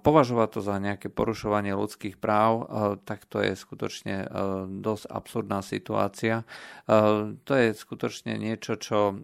považovať 0.00 0.48
to 0.56 0.60
za 0.64 0.76
nejaké 0.80 1.12
porušovanie 1.12 1.76
ľudských 1.76 2.16
práv, 2.16 2.66
tak 3.04 3.28
to 3.28 3.44
je 3.44 3.52
skutočne 3.52 4.16
dosť 4.80 5.04
absurdná 5.12 5.60
situácia. 5.60 6.48
To 7.36 7.52
je 7.52 7.76
skutočne 7.76 8.40
niečo, 8.40 8.80
čo 8.80 8.95
e, 8.96 9.14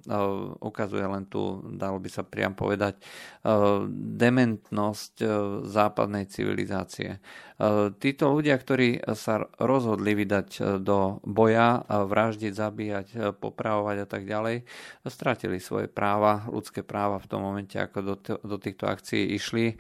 ukazuje 0.61 1.05
len 1.05 1.25
tú, 1.29 1.63
dalo 1.77 1.99
by 1.99 2.09
sa 2.11 2.23
priam 2.25 2.55
povedať, 2.55 2.99
e, 2.99 3.03
dementnosť 3.91 5.15
e, 5.23 5.27
západnej 5.67 6.29
civilizácie. 6.29 7.23
Títo 8.03 8.35
ľudia, 8.35 8.59
ktorí 8.59 9.07
sa 9.15 9.47
rozhodli 9.63 10.19
vydať 10.19 10.83
do 10.83 11.23
boja, 11.23 11.87
vraždiť, 11.87 12.51
zabíjať, 12.59 13.07
popravovať 13.39 13.97
a 14.03 14.07
tak 14.11 14.27
ďalej, 14.27 14.67
stratili 15.07 15.63
svoje 15.63 15.87
práva, 15.87 16.43
ľudské 16.51 16.83
práva 16.83 17.23
v 17.23 17.31
tom 17.31 17.47
momente, 17.47 17.79
ako 17.79 17.99
do, 18.03 18.15
do 18.19 18.57
týchto 18.59 18.91
akcií 18.91 19.39
išli. 19.39 19.79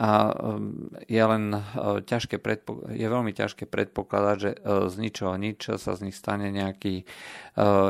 A 0.00 0.32
je 1.04 1.20
len 1.20 1.52
ťažké 2.08 2.40
predpo- 2.40 2.88
je 2.88 3.04
veľmi 3.04 3.36
ťažké 3.36 3.68
predpokladať, 3.68 4.36
že 4.40 4.50
z 4.88 4.94
ničoho 4.96 5.36
nič 5.36 5.68
sa 5.76 5.92
z 6.00 6.08
nich 6.08 6.16
stane 6.16 6.48
nejaký, 6.48 7.04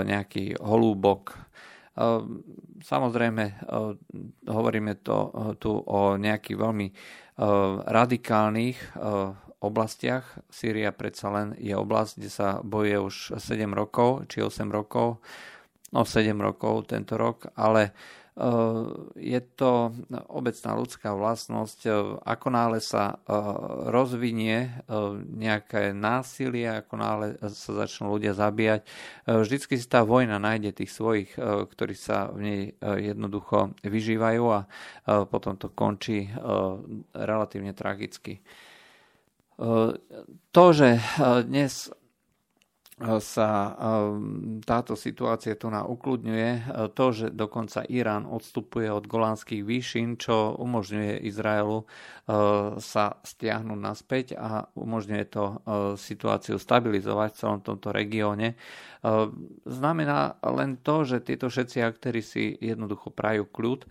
nejaký 0.02 0.58
holúbok, 0.58 1.27
Ehm, 1.34 2.42
samozrejme, 2.80 3.44
ehm, 3.44 3.98
hovoríme 4.46 5.02
to 5.02 5.18
tu 5.58 5.72
o 5.74 6.14
nejakých 6.14 6.58
veľmi 6.58 6.88
ehm, 6.88 7.74
radikálnych 7.86 8.78
oblastiach. 9.58 10.22
Sýria 10.46 10.94
predsa 10.94 11.34
len 11.34 11.58
je 11.58 11.74
oblasť, 11.74 12.12
kde 12.22 12.30
sa 12.30 12.48
boje 12.62 12.94
už 12.94 13.42
7 13.42 13.74
rokov, 13.74 14.30
či 14.30 14.38
8 14.38 14.70
rokov, 14.70 15.18
no 15.90 16.06
7 16.06 16.38
rokov 16.38 16.86
tento 16.86 17.18
rok, 17.18 17.50
ale 17.58 17.90
Eh, 17.90 18.27
je 19.18 19.40
to 19.58 19.90
obecná 20.30 20.70
ľudská 20.78 21.10
vlastnosť. 21.10 21.80
Eh, 21.86 21.94
ako 22.22 22.46
náhle 22.54 22.78
sa 22.78 23.18
eh, 23.18 23.34
rozvinie 23.90 24.80
nejaké 25.34 25.90
násilie, 25.92 26.70
ako 26.70 26.94
náhle 26.96 27.26
sa 27.50 27.70
začnú 27.84 28.14
ľudia 28.14 28.32
zabíjať, 28.32 28.86
vždycky 29.26 29.74
si 29.76 29.86
tá 29.86 30.02
vojna 30.02 30.40
nájde 30.40 30.82
tých 30.82 30.92
svojich, 30.92 31.30
ktorí 31.38 31.94
sa 31.94 32.32
v 32.32 32.38
nej 32.40 32.60
jednoducho 32.80 33.76
vyžívajú 33.84 34.44
a 34.48 34.60
potom 35.28 35.54
to 35.60 35.70
končí 35.72 36.30
relatívne 37.12 37.72
tragicky. 37.76 38.40
To, 40.52 40.64
že 40.72 40.88
dnes 41.44 41.92
sa 42.98 43.78
ehm, 43.78 44.58
táto 44.66 44.98
situácia 44.98 45.54
tu 45.54 45.70
na 45.70 45.86
ukludňuje. 45.86 46.50
E, 46.50 46.60
to, 46.90 47.14
že 47.14 47.26
dokonca 47.30 47.86
Irán 47.86 48.26
odstupuje 48.26 48.90
od 48.90 49.06
golánskych 49.06 49.62
výšin, 49.62 50.18
čo 50.18 50.58
umožňuje 50.58 51.22
Izraelu 51.22 51.78
e, 51.78 51.86
sa 52.82 53.04
stiahnuť 53.22 53.78
naspäť 53.78 54.26
a 54.34 54.66
umožňuje 54.74 55.24
to 55.30 55.44
e, 55.46 55.54
situáciu 55.94 56.58
stabilizovať 56.58 57.28
v 57.30 57.38
celom 57.38 57.60
tomto 57.62 57.94
regióne. 57.94 58.58
Znamená 59.62 60.42
len 60.42 60.82
to, 60.82 61.06
že 61.06 61.22
tieto 61.22 61.46
všetci 61.46 61.78
aktéry 61.86 62.18
si 62.18 62.58
jednoducho 62.58 63.14
prajú 63.14 63.46
kľud 63.46 63.86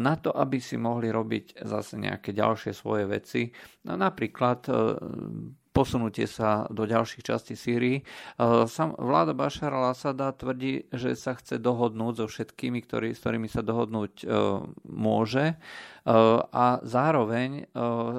na 0.00 0.16
to, 0.16 0.32
aby 0.32 0.56
si 0.64 0.80
mohli 0.80 1.12
robiť 1.12 1.60
zase 1.60 2.00
nejaké 2.00 2.32
ďalšie 2.32 2.72
svoje 2.72 3.04
veci. 3.04 3.52
Napríklad 3.84 4.64
posunutie 5.76 6.24
sa 6.24 6.64
do 6.72 6.88
ďalších 6.88 7.20
častí 7.20 7.52
Sýrii. 7.52 8.00
E, 8.00 8.02
sam, 8.64 8.96
vláda 8.96 9.36
Bašar 9.36 9.68
al-Assada 9.68 10.32
tvrdí, 10.32 10.88
že 10.88 11.12
sa 11.12 11.36
chce 11.36 11.60
dohodnúť 11.60 12.24
so 12.24 12.26
všetkými, 12.32 12.80
ktorý, 12.80 13.12
s 13.12 13.20
ktorými 13.20 13.44
sa 13.44 13.60
dohodnúť 13.60 14.24
e, 14.24 14.26
môže 14.88 15.52
e, 15.52 15.56
a 16.48 16.66
zároveň 16.80 17.68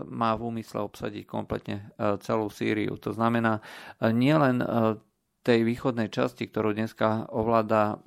má 0.06 0.38
v 0.38 0.46
úmysle 0.54 0.86
obsadiť 0.86 1.24
kompletne 1.26 1.90
celú 2.22 2.52
Sýriu. 2.52 3.00
To 3.02 3.16
znamená 3.16 3.64
nielen 4.04 4.62
tej 5.42 5.64
východnej 5.64 6.12
časti, 6.12 6.52
ktorú 6.52 6.76
dneska 6.76 7.32
ovláda, 7.32 8.04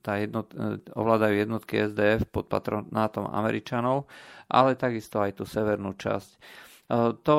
tá 0.00 0.12
jednot, 0.22 0.54
ovládajú 0.94 1.34
jednotky 1.34 1.90
SDF 1.90 2.30
pod 2.30 2.46
patronátom 2.46 3.26
Američanov, 3.26 4.06
ale 4.46 4.78
takisto 4.78 5.18
aj 5.18 5.42
tú 5.42 5.44
severnú 5.44 5.98
časť. 5.98 6.30
To 7.26 7.36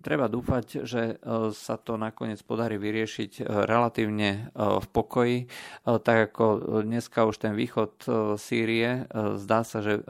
treba 0.00 0.26
dúfať, 0.30 0.84
že 0.86 1.18
sa 1.54 1.74
to 1.80 1.98
nakoniec 1.98 2.40
podarí 2.42 2.78
vyriešiť 2.78 3.44
relatívne 3.46 4.54
v 4.54 4.86
pokoji, 4.90 5.38
tak 5.84 6.32
ako 6.32 6.44
dneska 6.86 7.26
už 7.26 7.36
ten 7.42 7.54
východ 7.56 8.06
Sýrie, 8.38 9.08
zdá 9.38 9.66
sa, 9.66 9.80
že 9.82 10.02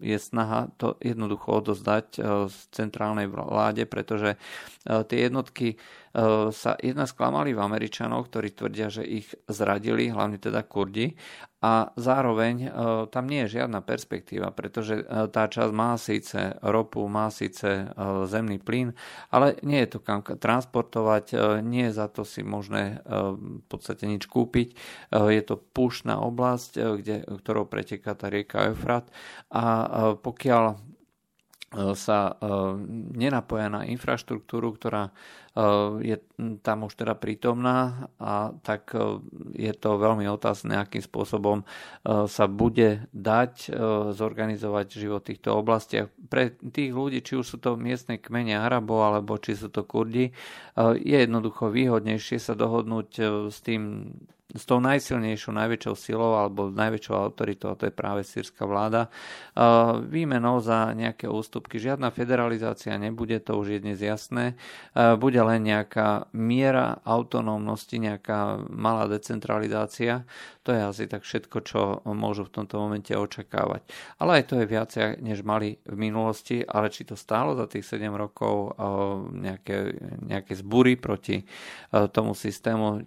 je 0.00 0.18
snaha 0.18 0.72
to 0.80 0.96
jednoducho 1.02 1.62
odozdať 1.64 2.06
z 2.48 2.56
centrálnej 2.72 3.28
vláde, 3.28 3.84
pretože 3.84 4.40
tie 4.84 5.18
jednotky 5.28 5.76
E, 6.08 6.50
sa 6.50 6.74
jedna 6.80 7.04
sklamali 7.04 7.52
v 7.52 7.60
Američanov, 7.60 8.32
ktorí 8.32 8.56
tvrdia, 8.56 8.88
že 8.88 9.04
ich 9.04 9.28
zradili, 9.46 10.08
hlavne 10.08 10.40
teda 10.40 10.64
Kurdi, 10.64 11.12
a 11.58 11.90
zároveň 11.98 12.56
e, 12.64 12.68
tam 13.12 13.26
nie 13.28 13.44
je 13.44 13.60
žiadna 13.60 13.84
perspektíva, 13.84 14.50
pretože 14.50 15.02
e, 15.02 15.04
tá 15.28 15.46
časť 15.46 15.72
má 15.74 15.94
síce 16.00 16.56
ropu, 16.64 17.04
má 17.06 17.28
síce 17.28 17.92
zemný 18.38 18.62
plyn, 18.62 18.94
ale 19.34 19.58
nie 19.66 19.82
je 19.82 19.98
to 19.98 19.98
kam 19.98 20.22
transportovať, 20.22 21.34
nie 21.66 21.90
je 21.90 21.98
za 21.98 22.06
to 22.06 22.22
si 22.22 22.46
možné 22.46 23.02
v 23.02 23.66
podstate 23.66 24.06
nič 24.06 24.30
kúpiť. 24.30 24.78
Je 25.10 25.42
to 25.42 25.58
púšna 25.58 26.22
oblasť, 26.22 27.02
kde, 27.02 27.26
ktorou 27.42 27.66
preteká 27.66 28.14
tá 28.14 28.30
rieka 28.30 28.70
Eufrat 28.70 29.10
a 29.50 29.64
pokiaľ 30.22 30.78
sa 31.72 32.32
nenapoja 33.12 33.68
na 33.68 33.84
infraštruktúru, 33.84 34.72
ktorá 34.72 35.12
je 36.00 36.16
tam 36.62 36.86
už 36.86 36.96
teda 36.96 37.12
prítomná 37.18 38.08
a 38.16 38.56
tak 38.64 38.94
je 39.52 39.72
to 39.74 40.00
veľmi 40.00 40.24
otázne, 40.30 40.78
akým 40.78 41.04
spôsobom 41.04 41.66
sa 42.06 42.44
bude 42.48 43.04
dať 43.12 43.74
zorganizovať 44.16 44.86
život 44.96 45.20
v 45.26 45.34
týchto 45.34 45.60
oblastiach. 45.60 46.08
Pre 46.30 46.56
tých 46.56 46.94
ľudí, 46.94 47.20
či 47.20 47.36
už 47.36 47.44
sú 47.44 47.56
to 47.60 47.76
miestne 47.76 48.16
kmene 48.16 48.56
Arabov 48.56 49.04
alebo 49.04 49.36
či 49.36 49.58
sú 49.58 49.68
to 49.68 49.84
Kurdi, 49.84 50.32
je 50.78 51.16
jednoducho 51.20 51.68
výhodnejšie 51.68 52.40
sa 52.40 52.56
dohodnúť 52.56 53.10
s 53.52 53.58
tým 53.60 54.14
s 54.48 54.64
tou 54.64 54.80
najsilnejšou, 54.80 55.52
najväčšou 55.52 55.92
silou 55.92 56.32
alebo 56.40 56.72
najväčšou 56.72 57.12
autoritou, 57.12 57.72
a 57.72 57.76
to 57.76 57.84
je 57.84 57.92
práve 57.92 58.24
sírska 58.24 58.64
vláda, 58.64 59.12
výmenou 60.08 60.64
za 60.64 60.96
nejaké 60.96 61.28
ústupky. 61.28 61.76
Žiadna 61.76 62.08
federalizácia 62.08 62.96
nebude, 62.96 63.36
to 63.44 63.60
už 63.60 63.76
je 63.76 63.78
dnes 63.84 64.00
jasné. 64.00 64.56
Bude 64.96 65.44
len 65.44 65.68
nejaká 65.68 66.32
miera 66.32 66.96
autonómnosti, 67.04 68.00
nejaká 68.00 68.64
malá 68.72 69.04
decentralizácia. 69.12 70.24
To 70.64 70.72
je 70.72 70.80
asi 70.80 71.04
tak 71.08 71.28
všetko, 71.28 71.56
čo 71.64 71.80
môžu 72.08 72.48
v 72.48 72.60
tomto 72.60 72.80
momente 72.80 73.12
očakávať. 73.12 73.84
Ale 74.20 74.40
aj 74.40 74.44
to 74.48 74.54
je 74.60 74.66
viac, 74.68 74.92
než 75.20 75.44
mali 75.44 75.80
v 75.84 75.96
minulosti, 75.96 76.64
ale 76.64 76.88
či 76.88 77.04
to 77.04 77.16
stálo 77.16 77.52
za 77.52 77.68
tých 77.68 77.84
7 77.84 78.04
rokov 78.12 78.76
nejaké, 79.32 79.96
nejaké 80.24 80.52
zbury 80.56 80.96
proti 80.96 81.44
tomu 82.16 82.32
systému, 82.32 83.04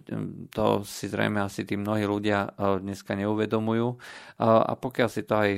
to 0.50 0.82
si 0.82 1.06
zrejme 1.06 1.31
asi 1.38 1.64
tí 1.64 1.80
mnohí 1.80 2.04
ľudia 2.04 2.52
dneska 2.58 3.16
neuvedomujú. 3.16 3.96
A 4.42 4.72
pokiaľ 4.74 5.08
si 5.08 5.22
to 5.22 5.38
aj 5.38 5.50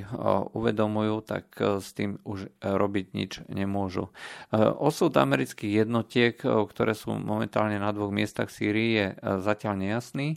uvedomujú, 0.53 1.15
tak 1.25 1.57
s 1.59 1.97
tým 1.97 2.21
už 2.23 2.53
robiť 2.61 3.07
nič 3.17 3.33
nemôžu. 3.49 4.13
Osud 4.55 5.11
amerických 5.17 5.89
jednotiek, 5.89 6.37
ktoré 6.39 6.93
sú 6.93 7.17
momentálne 7.17 7.81
na 7.81 7.91
dvoch 7.91 8.13
miestach 8.13 8.53
v 8.53 8.57
Sýrii, 8.61 8.91
je 8.95 9.07
zatiaľ 9.41 9.75
nejasný. 9.81 10.37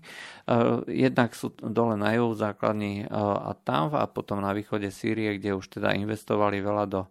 Jednak 0.87 1.35
sú 1.35 1.51
dole 1.59 1.99
na 1.99 2.15
juhu 2.15 2.31
základní 2.33 3.03
a 3.11 3.51
tam 3.67 3.91
a 3.91 4.07
potom 4.07 4.39
na 4.39 4.55
východe 4.55 4.87
Sýrie, 4.89 5.35
kde 5.35 5.59
už 5.59 5.67
teda 5.67 5.91
investovali 5.91 6.63
veľa 6.63 6.85
do 6.87 7.01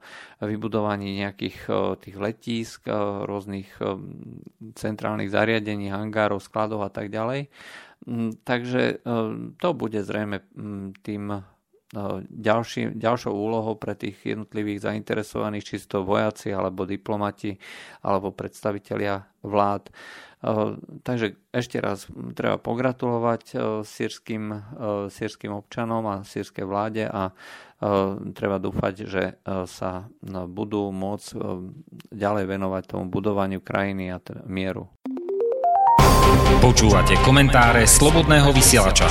vybudovaní 0.41 1.21
nejakých 1.21 1.69
tých 2.01 2.17
letísk, 2.17 2.89
rôznych 3.29 3.69
centrálnych 4.73 5.29
zariadení, 5.29 5.93
hangárov, 5.93 6.41
skladov 6.41 6.81
a 6.81 6.89
tak 6.89 7.13
ďalej. 7.13 7.53
Mm, 8.07 8.39
takže 8.47 9.03
to 9.59 9.69
bude 9.75 9.99
zrejme 9.99 10.43
mm, 10.55 11.03
tým 11.03 11.43
ďalší, 12.31 12.99
ďalšou 12.99 13.31
úlohou 13.31 13.79
pre 13.79 13.95
tých 13.95 14.19
jednotlivých 14.27 14.91
zainteresovaných, 14.91 15.65
či 15.65 15.87
to 15.87 16.03
vojaci, 16.03 16.51
alebo 16.51 16.83
diplomati, 16.83 17.55
alebo 18.03 18.35
predstavitelia 18.35 19.23
vlád. 19.47 19.95
Takže 21.07 21.39
ešte 21.55 21.79
raz 21.79 22.11
treba 22.35 22.59
pogratulovať 22.59 23.43
sírským, 23.87 24.51
sírským 25.15 25.55
občanom 25.55 26.03
a 26.11 26.27
sírskej 26.27 26.67
vláde 26.67 27.07
a 27.07 27.31
treba 28.35 28.59
dúfať, 28.59 28.95
že 29.07 29.25
sa 29.71 30.11
budú 30.27 30.91
môcť 30.91 31.29
ďalej 32.11 32.45
venovať 32.51 32.83
tomu 32.91 33.07
budovaniu 33.09 33.63
krajiny 33.63 34.11
a 34.11 34.19
mieru. 34.45 34.91
Počúvate 36.67 37.15
komentáre 37.23 37.87
Slobodného 37.87 38.51
vysielača. 38.51 39.07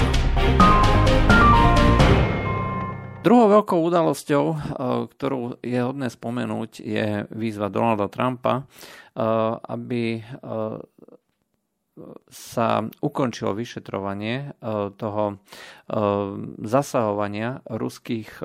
Druhou 3.23 3.47
veľkou 3.47 3.79
udalosťou, 3.79 4.43
ktorú 5.15 5.63
je 5.63 5.79
hodné 5.79 6.11
spomenúť, 6.11 6.83
je 6.83 7.23
výzva 7.31 7.71
Donalda 7.71 8.11
Trumpa, 8.11 8.67
aby 9.71 10.19
sa 12.27 12.83
ukončilo 12.99 13.55
vyšetrovanie 13.55 14.59
toho 14.99 15.39
zasahovania 16.59 17.63
ruských, 17.71 18.35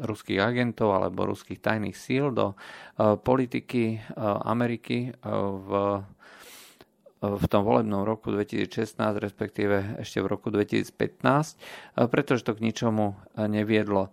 ruských 0.00 0.40
agentov 0.40 0.96
alebo 0.96 1.28
ruských 1.28 1.60
tajných 1.60 1.92
síl 1.92 2.32
do 2.32 2.56
politiky 3.20 4.00
Ameriky 4.48 5.12
v 5.60 5.68
v 7.16 7.46
tom 7.48 7.64
volebnom 7.64 8.04
roku 8.04 8.28
2016, 8.28 8.96
respektíve 9.16 10.00
ešte 10.04 10.20
v 10.20 10.26
roku 10.28 10.52
2015, 10.52 10.92
pretože 12.12 12.44
to 12.44 12.52
k 12.52 12.60
ničomu 12.60 13.16
neviedlo. 13.40 14.12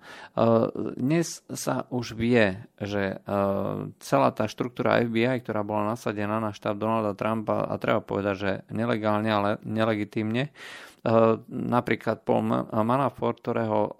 Dnes 0.95 1.43
sa 1.51 1.83
už 1.91 2.15
vie, 2.15 2.63
že 2.79 3.19
celá 3.99 4.29
tá 4.31 4.47
štruktúra 4.47 5.03
FBI, 5.03 5.43
ktorá 5.43 5.67
bola 5.67 5.93
nasadená 5.93 6.39
na 6.39 6.55
štáb 6.55 6.79
Donalda 6.79 7.11
Trumpa, 7.11 7.67
a 7.67 7.75
treba 7.75 7.99
povedať, 7.99 8.35
že 8.39 8.51
nelegálne, 8.71 9.27
ale 9.27 9.49
nelegitímne, 9.67 10.55
napríklad 11.51 12.23
Paul 12.23 12.47
Manafort, 12.71 13.43
ktorého 13.43 13.91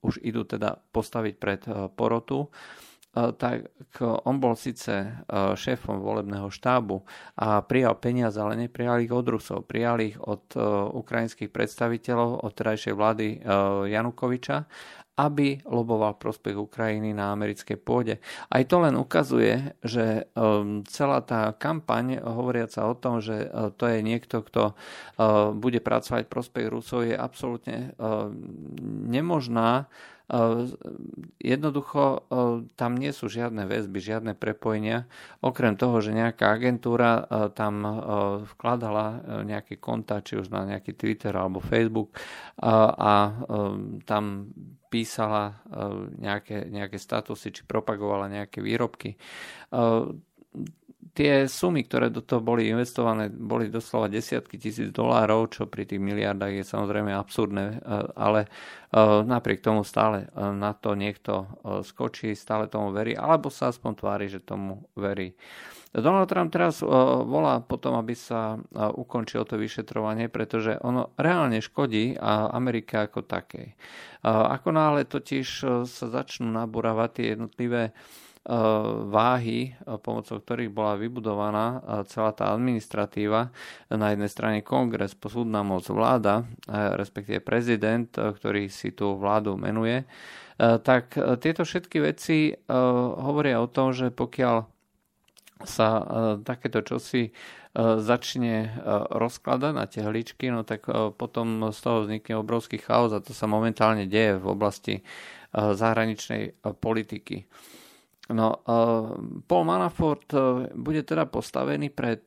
už 0.00 0.24
idú 0.24 0.48
teda 0.48 0.80
postaviť 0.80 1.34
pred 1.36 1.60
porotu, 1.92 2.48
tak 3.14 3.70
on 4.02 4.42
bol 4.42 4.58
síce 4.58 5.22
šéfom 5.54 6.02
volebného 6.02 6.50
štábu 6.50 7.06
a 7.38 7.62
prijal 7.62 7.94
peniaze, 7.96 8.42
ale 8.42 8.58
neprijal 8.58 8.98
ich 9.00 9.14
od 9.14 9.30
Rusov. 9.30 9.70
Prijal 9.70 10.02
ich 10.02 10.18
od 10.18 10.50
ukrajinských 10.98 11.54
predstaviteľov, 11.54 12.42
od 12.42 12.52
terajšej 12.52 12.94
vlády 12.98 13.26
Janukoviča 13.86 14.66
aby 15.14 15.62
loboval 15.70 16.18
prospech 16.18 16.58
Ukrajiny 16.58 17.14
na 17.14 17.30
americkej 17.30 17.78
pôde. 17.78 18.18
Aj 18.50 18.66
to 18.66 18.82
len 18.82 18.98
ukazuje, 18.98 19.78
že 19.78 20.26
celá 20.90 21.22
tá 21.22 21.54
kampaň 21.54 22.18
hovoriaca 22.18 22.82
o 22.90 22.98
tom, 22.98 23.22
že 23.22 23.46
to 23.78 23.86
je 23.86 24.02
niekto, 24.02 24.42
kto 24.42 24.74
bude 25.54 25.78
pracovať 25.78 26.26
prospech 26.26 26.66
Rusov, 26.66 27.06
je 27.06 27.14
absolútne 27.14 27.94
nemožná 29.06 29.86
Jednoducho 31.36 32.24
tam 32.80 32.92
nie 32.96 33.12
sú 33.12 33.28
žiadne 33.28 33.68
väzby, 33.68 34.00
žiadne 34.00 34.32
prepojenia, 34.32 35.04
okrem 35.44 35.76
toho, 35.76 36.00
že 36.00 36.16
nejaká 36.16 36.48
agentúra 36.48 37.28
tam 37.52 37.84
vkladala 38.56 39.20
nejaké 39.44 39.76
konta, 39.76 40.24
či 40.24 40.40
už 40.40 40.48
na 40.48 40.64
nejaký 40.64 40.96
Twitter 40.96 41.36
alebo 41.36 41.60
Facebook 41.60 42.16
a 42.56 43.36
tam 44.08 44.48
písala 44.88 45.60
nejaké, 46.16 46.72
nejaké 46.72 46.96
statusy, 46.96 47.52
či 47.52 47.62
propagovala 47.68 48.32
nejaké 48.32 48.64
výrobky 48.64 49.20
tie 51.14 51.46
sumy, 51.46 51.86
ktoré 51.86 52.10
do 52.10 52.18
toho 52.20 52.42
boli 52.42 52.66
investované, 52.66 53.30
boli 53.30 53.70
doslova 53.70 54.10
desiatky 54.10 54.58
tisíc 54.58 54.90
dolárov, 54.90 55.54
čo 55.54 55.70
pri 55.70 55.86
tých 55.86 56.02
miliardách 56.02 56.60
je 56.60 56.64
samozrejme 56.66 57.14
absurdné, 57.14 57.64
e, 57.70 57.76
ale 58.18 58.40
e, 58.44 58.48
napriek 59.22 59.62
tomu 59.62 59.86
stále 59.86 60.26
e, 60.26 60.42
na 60.50 60.74
to 60.74 60.98
niekto 60.98 61.46
skočí, 61.86 62.34
stále 62.34 62.66
tomu 62.66 62.90
verí, 62.90 63.14
alebo 63.14 63.46
sa 63.48 63.70
aspoň 63.70 63.92
tvári, 63.94 64.26
že 64.26 64.42
tomu 64.42 64.90
verí. 64.98 65.38
Donald 65.94 66.26
Trump 66.26 66.50
teraz 66.50 66.82
volá 66.82 67.62
potom, 67.62 67.94
aby 67.94 68.18
sa 68.18 68.58
ukončilo 68.74 69.46
to 69.46 69.54
vyšetrovanie, 69.54 70.26
pretože 70.26 70.74
ono 70.82 71.14
reálne 71.14 71.62
škodí 71.62 72.18
Amerike 72.50 72.98
ako 72.98 73.22
takej. 73.22 73.78
Ako 74.26 74.74
náhle 74.74 75.06
totiž 75.06 75.46
sa 75.86 76.06
začnú 76.10 76.50
nabúravať 76.50 77.10
tie 77.14 77.26
jednotlivé 77.38 77.94
váhy, 79.08 79.72
eh, 79.72 79.96
pomocou 79.96 80.36
ktorých 80.36 80.68
bola 80.68 81.00
vybudovaná 81.00 81.66
eh, 81.80 81.80
celá 82.12 82.36
tá 82.36 82.52
administratíva. 82.52 83.48
Na 83.88 84.12
jednej 84.12 84.28
strane 84.28 84.58
kongres, 84.60 85.16
posúdna 85.16 85.64
moc 85.64 85.88
vláda, 85.88 86.44
respektíve 86.68 87.40
prezident, 87.40 88.08
ktorý 88.10 88.68
si 88.68 88.92
tú 88.92 89.16
vládu 89.16 89.56
menuje, 89.56 90.04
tak 90.58 91.14
tieto 91.42 91.66
všetky 91.66 91.98
veci 92.02 92.54
hovoria 93.20 93.58
o 93.58 93.70
tom, 93.70 93.90
že 93.90 94.14
pokiaľ 94.14 94.66
sa 95.66 95.88
takéto 96.42 96.82
čosi 96.82 97.30
začne 97.78 98.74
rozkladať 99.10 99.72
na 99.74 99.86
tehličky, 99.86 100.50
no 100.50 100.62
tak 100.66 100.86
potom 101.18 101.70
z 101.70 101.78
toho 101.78 102.06
vznikne 102.06 102.38
obrovský 102.38 102.78
chaos 102.78 103.14
a 103.14 103.22
to 103.22 103.34
sa 103.34 103.46
momentálne 103.46 104.06
deje 104.06 104.38
v 104.38 104.46
oblasti 104.46 104.94
zahraničnej 105.54 106.58
politiky. 106.82 107.46
No, 108.24 108.56
Paul 109.44 109.64
Manafort 109.68 110.32
bude 110.72 111.04
teda 111.04 111.28
postavený 111.28 111.92
pred 111.92 112.24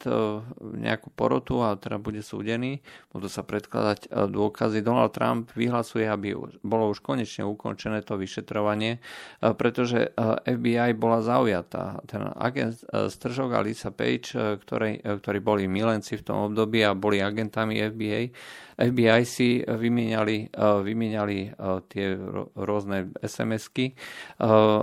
nejakú 0.62 1.10
porotu 1.10 1.66
a 1.66 1.74
teda 1.74 1.98
bude 1.98 2.22
súdený. 2.22 2.86
Budú 3.10 3.26
sa 3.26 3.42
predkladať 3.42 4.06
dôkazy. 4.30 4.86
Donald 4.86 5.18
Trump 5.18 5.50
vyhlasuje, 5.58 6.06
aby 6.06 6.38
bolo 6.62 6.94
už 6.94 7.02
konečne 7.02 7.50
ukončené 7.50 8.06
to 8.06 8.14
vyšetrovanie, 8.14 9.02
pretože 9.42 10.14
FBI 10.46 10.94
bola 10.94 11.26
zaujatá. 11.26 12.06
Ten 12.06 12.30
agent 12.30 12.78
Stržok 12.86 13.58
a 13.58 13.66
Lisa 13.66 13.90
Page, 13.90 14.38
ktorí, 14.38 15.02
ktorí 15.02 15.40
boli 15.42 15.66
milenci 15.66 16.22
v 16.22 16.26
tom 16.30 16.54
období 16.54 16.86
a 16.86 16.94
boli 16.94 17.26
agentami 17.26 17.82
FBI, 17.90 18.30
FBI 18.78 19.26
si 19.26 19.66
vymieniali, 19.66 20.54
vymieniali 20.58 21.50
tie 21.90 22.06
rôzne 22.54 23.10
SMS-ky 23.26 23.98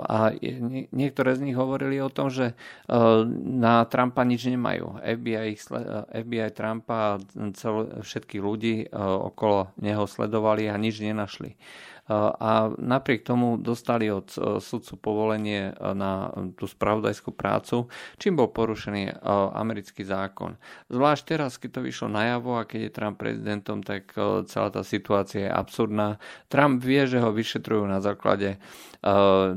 a 0.02 0.35
niektoré 0.90 1.38
z 1.38 1.40
nich 1.46 1.54
hovorili 1.54 2.02
o 2.02 2.11
tom, 2.11 2.26
že 2.26 2.59
na 3.38 3.87
Trumpa 3.87 4.26
nič 4.26 4.50
nemajú. 4.50 4.98
FBI, 4.98 5.54
FBI 6.11 6.50
Trumpa 6.50 7.16
a 7.16 7.22
všetkých 8.02 8.42
ľudí 8.42 8.90
okolo 8.98 9.70
neho 9.78 10.11
sledovali 10.11 10.66
a 10.66 10.74
nič 10.74 10.98
nenašli 10.98 11.54
a 12.12 12.68
napriek 12.76 13.24
tomu 13.24 13.56
dostali 13.56 14.12
od 14.12 14.28
e, 14.36 14.60
sudcu 14.60 15.00
povolenie 15.00 15.72
e, 15.72 15.96
na 15.96 16.28
tú 16.52 16.68
spravodajskú 16.68 17.32
prácu, 17.32 17.88
čím 18.20 18.36
bol 18.36 18.52
porušený 18.52 19.02
e, 19.08 19.12
americký 19.56 20.04
zákon. 20.04 20.60
Zvlášť 20.92 21.22
teraz, 21.24 21.56
keď 21.56 21.80
to 21.80 21.86
vyšlo 21.88 22.12
najavo 22.12 22.60
a 22.60 22.68
keď 22.68 22.80
je 22.84 22.92
Trump 22.92 23.16
prezidentom, 23.16 23.80
tak 23.80 24.12
celá 24.44 24.68
tá 24.68 24.84
situácia 24.84 25.48
je 25.48 25.50
absurdná. 25.50 26.20
Trump 26.52 26.84
vie, 26.84 27.08
že 27.08 27.24
ho 27.24 27.32
vyšetrujú 27.32 27.88
na 27.88 28.04
základe 28.04 28.60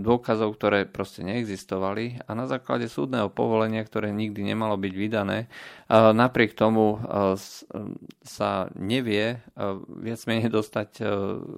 dôkazov, 0.03 0.59
ktoré 0.59 0.83
proste 0.83 1.23
neexistovali 1.23 2.19
a 2.27 2.35
na 2.35 2.51
základe 2.51 2.91
súdneho 2.91 3.31
povolenia, 3.31 3.79
ktoré 3.79 4.11
nikdy 4.11 4.43
nemalo 4.43 4.75
byť 4.75 4.91
vydané. 4.91 5.47
Napriek 5.87 6.51
tomu 6.51 6.99
sa 8.27 8.67
nevie 8.75 9.39
viac 10.03 10.21
menej 10.27 10.51
dostať 10.51 10.89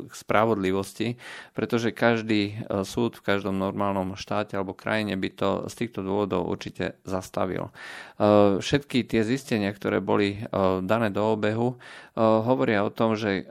k 0.06 0.14
spravodlivosti 0.14 0.79
spravodlivosti, 0.80 1.20
pretože 1.54 1.92
každý 1.92 2.56
e, 2.56 2.84
súd 2.88 3.20
v 3.20 3.26
každom 3.26 3.56
normálnom 3.60 4.16
štáte 4.16 4.56
alebo 4.56 4.74
krajine 4.74 5.20
by 5.20 5.30
to 5.36 5.50
z 5.68 5.74
týchto 5.86 6.02
dôvodov 6.02 6.48
určite 6.48 6.96
zastavil. 7.04 7.70
E, 7.70 7.72
všetky 8.64 9.04
tie 9.04 9.22
zistenia, 9.28 9.76
ktoré 9.76 10.00
boli 10.00 10.40
e, 10.40 10.48
dané 10.82 11.12
do 11.12 11.36
obehu, 11.36 11.76
hovoria 12.20 12.84
o 12.84 12.92
tom, 12.92 13.16
že 13.16 13.48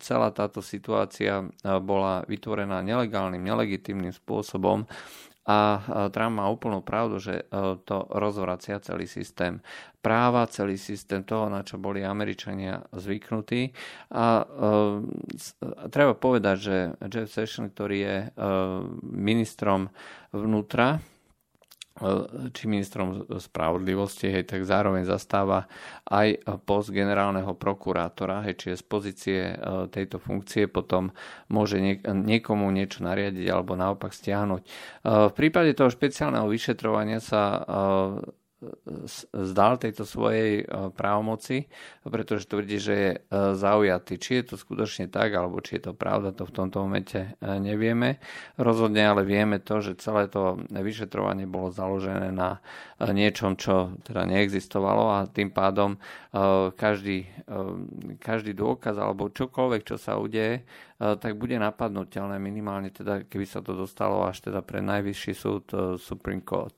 celá 0.00 0.32
táto 0.32 0.64
situácia 0.64 1.44
bola 1.60 2.24
vytvorená 2.24 2.80
nelegálnym, 2.80 3.44
nelegitímnym 3.44 4.16
spôsobom 4.16 4.88
a 5.48 5.58
Trump 6.12 6.36
má 6.36 6.46
úplnú 6.52 6.84
pravdu, 6.84 7.16
že 7.16 7.48
to 7.88 7.96
rozvracia 8.12 8.76
celý 8.84 9.08
systém 9.08 9.64
práva, 10.04 10.48
celý 10.48 10.76
systém 10.76 11.24
toho, 11.24 11.48
na 11.48 11.64
čo 11.64 11.80
boli 11.80 12.04
Američania 12.04 12.84
zvyknutí. 12.92 13.72
A 14.12 14.44
treba 15.88 16.14
povedať, 16.16 16.56
že 16.60 16.76
Jeff 17.08 17.32
Sessions, 17.32 17.72
ktorý 17.72 17.98
je 17.98 18.16
ministrom 19.04 19.88
vnútra, 20.32 21.00
či 22.56 22.64
ministrom 22.64 23.28
spravodlivosti, 23.36 24.32
hej, 24.32 24.48
tak 24.48 24.64
zároveň 24.64 25.04
zastáva 25.04 25.68
aj 26.08 26.40
post 26.64 26.88
generálneho 26.96 27.52
prokurátora, 27.52 28.40
hej, 28.48 28.56
čiže 28.56 28.80
z 28.80 28.84
pozície 28.88 29.40
e, 29.52 29.54
tejto 29.92 30.16
funkcie 30.16 30.64
potom 30.64 31.12
môže 31.52 31.76
niekomu 32.08 32.72
niečo 32.72 33.04
nariadiť 33.04 33.46
alebo 33.52 33.76
naopak 33.76 34.16
stiahnuť. 34.16 34.62
E, 34.64 34.68
v 35.28 35.34
prípade 35.36 35.76
toho 35.76 35.92
špeciálneho 35.92 36.48
vyšetrovania 36.48 37.20
sa 37.20 37.42
e, 37.52 37.60
zdal 39.32 39.80
tejto 39.80 40.04
svojej 40.04 40.62
e, 40.62 40.64
právomoci, 40.92 41.72
pretože 42.04 42.44
tvrdí, 42.44 42.76
že 42.76 42.94
je 42.94 43.10
e, 43.16 43.18
zaujatý. 43.56 44.20
Či 44.20 44.30
je 44.40 44.44
to 44.52 44.54
skutočne 44.60 45.08
tak, 45.08 45.32
alebo 45.32 45.64
či 45.64 45.80
je 45.80 45.88
to 45.88 45.92
pravda, 45.96 46.36
to 46.36 46.44
v 46.44 46.52
tomto 46.52 46.84
momente 46.84 47.16
e, 47.16 47.28
nevieme. 47.56 48.20
Rozhodne 48.60 49.00
ale 49.00 49.24
vieme 49.24 49.64
to, 49.64 49.80
že 49.80 49.96
celé 49.96 50.28
to 50.28 50.60
vyšetrovanie 50.68 51.48
bolo 51.48 51.72
založené 51.72 52.28
na 52.36 52.60
niečom, 53.00 53.56
čo 53.56 53.96
teda 54.04 54.28
neexistovalo 54.28 55.04
a 55.08 55.18
tým 55.24 55.48
pádom 55.48 55.96
každý, 56.76 57.24
každý 58.20 58.52
dôkaz 58.52 59.00
alebo 59.00 59.32
čokoľvek, 59.32 59.82
čo 59.88 59.96
sa 59.96 60.20
udeje, 60.20 60.68
tak 61.00 61.32
bude 61.40 61.56
napadnutelné 61.56 62.36
minimálne 62.36 62.92
teda, 62.92 63.24
keby 63.24 63.48
sa 63.48 63.64
to 63.64 63.72
dostalo 63.72 64.28
až 64.28 64.44
teda 64.44 64.60
pre 64.60 64.84
najvyšší 64.84 65.32
súd 65.32 65.64
Supreme 65.96 66.44
Court. 66.44 66.76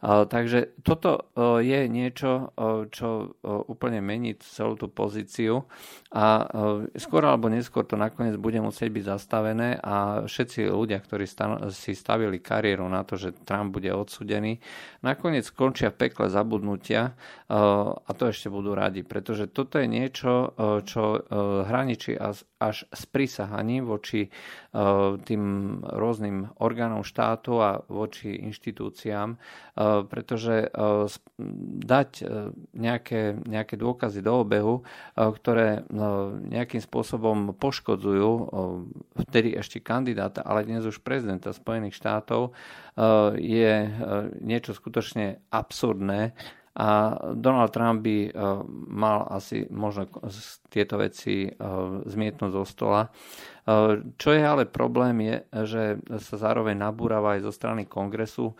Takže 0.00 0.80
toto 0.80 1.28
je 1.60 1.84
niečo, 1.84 2.56
čo 2.88 3.36
úplne 3.44 4.00
mení 4.00 4.40
celú 4.40 4.80
tú 4.80 4.88
pozíciu. 4.88 5.68
A 6.10 6.48
skôr 6.96 7.22
alebo 7.28 7.52
neskôr 7.52 7.84
to 7.84 8.00
nakoniec 8.00 8.40
bude 8.40 8.56
musieť 8.64 8.88
byť 8.96 9.04
zastavené 9.04 9.76
a 9.76 10.24
všetci 10.24 10.72
ľudia, 10.72 11.04
ktorí 11.04 11.28
si 11.70 11.92
stavili 11.92 12.40
kariéru 12.40 12.88
na 12.88 13.04
to, 13.04 13.20
že 13.20 13.36
Trump 13.44 13.76
bude 13.76 13.92
odsudený, 13.92 14.58
nakoniec 15.04 15.44
skončia 15.44 15.92
v 15.92 16.08
pekle 16.08 16.32
zabudnutia 16.32 17.12
a 17.52 18.10
to 18.16 18.32
ešte 18.32 18.48
budú 18.48 18.72
radi, 18.72 19.04
pretože 19.04 19.52
toto 19.52 19.76
je 19.76 19.84
niečo, 19.84 20.56
čo 20.88 21.02
hraničí 21.68 22.16
až 22.16 22.76
s 22.88 23.02
prisahaním 23.04 23.84
voči 23.84 24.32
tým 25.26 25.42
rôznym 25.82 26.54
orgánom 26.62 27.02
štátu 27.02 27.58
a 27.58 27.82
voči 27.90 28.38
inštitúciám, 28.38 29.34
pretože 30.06 30.70
dať 31.90 32.10
nejaké, 32.78 33.34
nejaké 33.50 33.74
dôkazy 33.74 34.22
do 34.22 34.46
obehu, 34.46 34.86
ktoré 35.18 35.82
nejakým 36.46 36.78
spôsobom 36.78 37.58
poškodzujú 37.58 38.30
vtedy 39.26 39.58
ešte 39.58 39.82
kandidáta, 39.82 40.46
ale 40.46 40.62
dnes 40.62 40.86
už 40.86 41.02
prezidenta 41.02 41.50
Spojených 41.50 41.98
štátov, 41.98 42.54
je 43.42 43.74
niečo 44.38 44.70
skutočne 44.70 45.42
absurdné 45.50 46.30
a 46.70 47.18
Donald 47.34 47.74
Trump 47.74 48.06
by 48.06 48.30
mal 48.86 49.26
asi 49.26 49.66
možno 49.74 50.06
tieto 50.70 51.02
veci 51.02 51.50
zmietnúť 52.06 52.50
zo 52.54 52.62
stola 52.62 53.10
čo 54.16 54.28
je 54.32 54.42
ale 54.42 54.66
problém 54.66 55.20
je, 55.20 55.36
že 55.66 55.82
sa 56.22 56.36
zároveň 56.40 56.74
nabúrava 56.74 57.36
aj 57.38 57.44
zo 57.44 57.52
strany 57.54 57.86
kongresu 57.86 58.56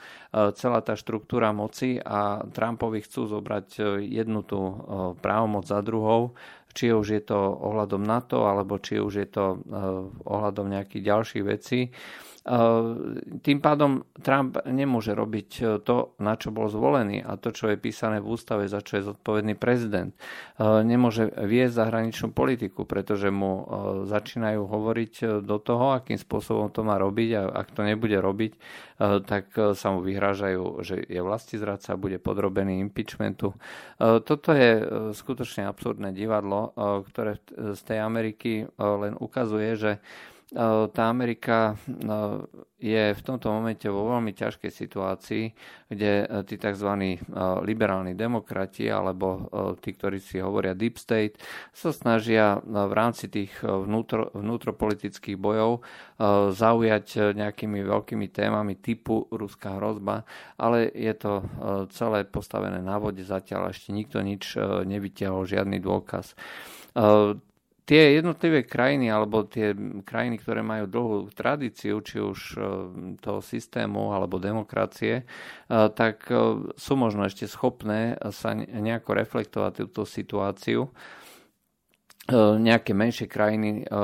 celá 0.55 0.79
tá 0.85 0.95
štruktúra 0.95 1.51
moci 1.51 1.99
a 1.99 2.45
Trumpovi 2.47 3.03
chcú 3.03 3.27
zobrať 3.27 3.67
e, 3.79 3.83
jednu 4.07 4.47
tú 4.47 4.61
e, 4.61 4.75
právomoc 5.19 5.67
za 5.67 5.83
druhou, 5.83 6.39
či 6.71 6.95
už 6.95 7.07
je 7.11 7.23
to 7.27 7.39
ohľadom 7.39 8.05
NATO, 8.07 8.47
alebo 8.47 8.79
či 8.79 9.03
už 9.03 9.15
je 9.25 9.29
to 9.29 9.45
e, 9.51 9.57
ohľadom 10.29 10.71
nejakých 10.71 11.03
ďalších 11.03 11.45
vecí. 11.45 11.91
Tým 13.41 13.59
pádom 13.61 14.09
Trump 14.25 14.65
nemôže 14.65 15.13
robiť 15.13 15.81
to, 15.85 16.17
na 16.25 16.41
čo 16.41 16.49
bol 16.49 16.73
zvolený 16.73 17.21
a 17.21 17.37
to, 17.37 17.53
čo 17.53 17.69
je 17.69 17.77
písané 17.77 18.17
v 18.17 18.33
ústave, 18.33 18.65
za 18.65 18.81
čo 18.81 18.97
je 18.97 19.13
zodpovedný 19.13 19.61
prezident. 19.61 20.17
Nemôže 20.61 21.29
viesť 21.37 21.85
zahraničnú 21.85 22.33
politiku, 22.33 22.89
pretože 22.89 23.29
mu 23.29 23.69
začínajú 24.09 24.65
hovoriť 24.65 25.45
do 25.45 25.57
toho, 25.61 25.93
akým 25.93 26.17
spôsobom 26.17 26.73
to 26.73 26.81
má 26.81 26.97
robiť 26.97 27.31
a 27.37 27.43
ak 27.61 27.77
to 27.77 27.85
nebude 27.85 28.17
robiť, 28.17 28.53
tak 29.29 29.53
sa 29.77 29.89
mu 29.93 30.01
vyhrážajú, 30.01 30.81
že 30.81 30.97
je 31.05 31.21
vlasti 31.21 31.61
zradca, 31.61 32.01
bude 32.01 32.17
podrobený 32.17 32.81
impeachmentu. 32.81 33.53
Toto 34.01 34.57
je 34.57 34.81
skutočne 35.13 35.69
absurdné 35.69 36.17
divadlo, 36.17 36.73
ktoré 37.05 37.37
z 37.53 37.81
tej 37.85 38.01
Ameriky 38.01 38.65
len 38.81 39.13
ukazuje, 39.21 39.77
že 39.77 39.93
tá 40.55 41.03
Amerika 41.07 41.79
je 42.81 43.05
v 43.13 43.23
tomto 43.23 43.53
momente 43.53 43.87
vo 43.87 44.09
veľmi 44.09 44.35
ťažkej 44.35 44.73
situácii, 44.73 45.45
kde 45.87 46.13
tí 46.49 46.57
tzv. 46.59 46.91
liberálni 47.63 48.19
demokrati 48.19 48.91
alebo 48.91 49.47
tí, 49.79 49.95
ktorí 49.95 50.19
si 50.19 50.43
hovoria 50.43 50.75
deep 50.75 50.99
state, 50.99 51.39
sa 51.71 51.95
snažia 51.95 52.59
v 52.67 52.91
rámci 52.91 53.31
tých 53.31 53.53
vnútro, 53.63 54.33
vnútropolitických 54.35 55.39
bojov 55.39 55.87
zaujať 56.51 57.37
nejakými 57.37 57.87
veľkými 57.87 58.27
témami 58.33 58.75
typu 58.81 59.31
ruská 59.31 59.79
hrozba, 59.79 60.27
ale 60.59 60.91
je 60.91 61.15
to 61.15 61.33
celé 61.95 62.27
postavené 62.27 62.83
na 62.83 62.99
vode 62.99 63.23
zatiaľ 63.23 63.71
ešte 63.71 63.95
nikto 63.95 64.19
nič 64.25 64.59
nevytiahol, 64.89 65.47
žiadny 65.47 65.79
dôkaz 65.79 66.35
tie 67.91 68.23
jednotlivé 68.23 68.63
krajiny 68.63 69.11
alebo 69.11 69.43
tie 69.43 69.75
krajiny, 70.07 70.39
ktoré 70.39 70.63
majú 70.63 70.87
dlhú 70.87 71.17
tradíciu, 71.35 71.99
či 72.07 72.23
už 72.23 72.39
toho 73.19 73.43
systému 73.43 74.15
alebo 74.15 74.39
demokracie, 74.39 75.27
tak 75.67 76.23
sú 76.79 76.93
možno 76.95 77.27
ešte 77.27 77.51
schopné 77.51 78.15
sa 78.31 78.55
nejako 78.55 79.11
reflektovať 79.19 79.73
túto 79.91 80.07
situáciu. 80.07 80.87
E, 80.87 81.20
nejaké 82.35 82.95
menšie 82.95 83.27
krajiny, 83.27 83.83
e, 83.83 83.99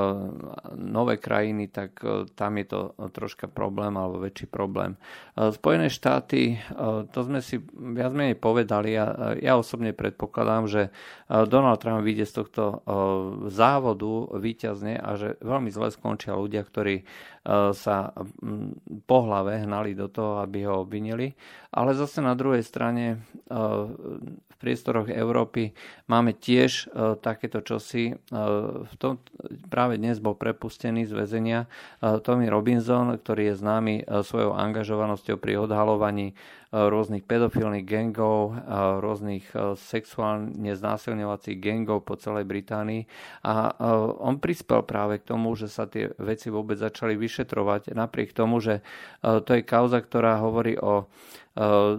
nové 0.75 1.17
krajiny, 1.17 1.71
tak 1.71 1.99
e, 2.03 2.27
tam 2.35 2.59
je 2.59 2.67
to 2.67 2.81
troška 3.15 3.47
problém 3.47 3.95
alebo 3.95 4.23
väčší 4.23 4.51
problém. 4.51 4.99
Spojené 5.37 5.93
štáty, 5.93 6.57
to 7.13 7.19
sme 7.21 7.45
si 7.45 7.61
viac 7.77 8.17
menej 8.17 8.41
povedali 8.41 8.97
a 8.97 9.37
ja 9.37 9.61
osobne 9.61 9.93
predpokladám, 9.93 10.65
že 10.65 10.83
Donald 11.29 11.77
Trump 11.85 12.01
vyjde 12.01 12.25
z 12.25 12.35
tohto 12.41 12.65
závodu 13.53 14.33
výťazne 14.33 14.97
a 14.97 15.11
že 15.21 15.37
veľmi 15.45 15.69
zle 15.69 15.93
skončia 15.93 16.41
ľudia, 16.41 16.65
ktorí 16.65 17.05
sa 17.73 18.11
po 19.07 19.19
hlave 19.23 19.63
hnali 19.63 19.95
do 19.95 20.11
toho, 20.11 20.43
aby 20.43 20.67
ho 20.67 20.83
obvinili. 20.83 21.39
Ale 21.71 21.95
zase 21.95 22.19
na 22.19 22.35
druhej 22.35 22.67
strane 22.67 23.23
v 23.47 24.55
priestoroch 24.59 25.07
Európy 25.07 25.71
máme 26.11 26.35
tiež 26.35 26.91
takéto 27.23 27.63
čosi. 27.63 28.19
V 28.89 28.95
tom, 28.99 29.23
práve 29.71 29.95
dnes 30.01 30.19
bol 30.19 30.35
prepustený 30.35 31.07
z 31.07 31.13
väzenia 31.15 31.71
Tommy 32.03 32.51
Robinson, 32.51 33.15
ktorý 33.15 33.55
je 33.55 33.61
známy 33.63 33.95
svojou 34.27 34.59
angažovanosťou 34.59 35.39
pri 35.39 35.63
odhalovaní 35.63 36.35
rôznych 36.77 37.25
pedofilných 37.25 37.87
gangov, 37.89 38.53
rôznych 39.01 39.49
sexuálne 39.81 40.77
znásilňovacích 40.77 41.57
gangov 41.57 42.05
po 42.05 42.21
celej 42.21 42.45
Británii. 42.45 43.09
A 43.49 43.73
on 44.21 44.37
prispel 44.37 44.85
práve 44.85 45.25
k 45.25 45.33
tomu, 45.33 45.57
že 45.57 45.73
sa 45.73 45.89
tie 45.89 46.13
veci 46.21 46.53
vôbec 46.53 46.77
začali 46.77 47.17
vyšetrovať, 47.17 47.97
napriek 47.97 48.37
tomu, 48.37 48.61
že 48.61 48.85
to 49.23 49.51
je 49.57 49.63
kauza, 49.65 50.05
ktorá 50.05 50.37
hovorí 50.45 50.77
o 50.77 51.09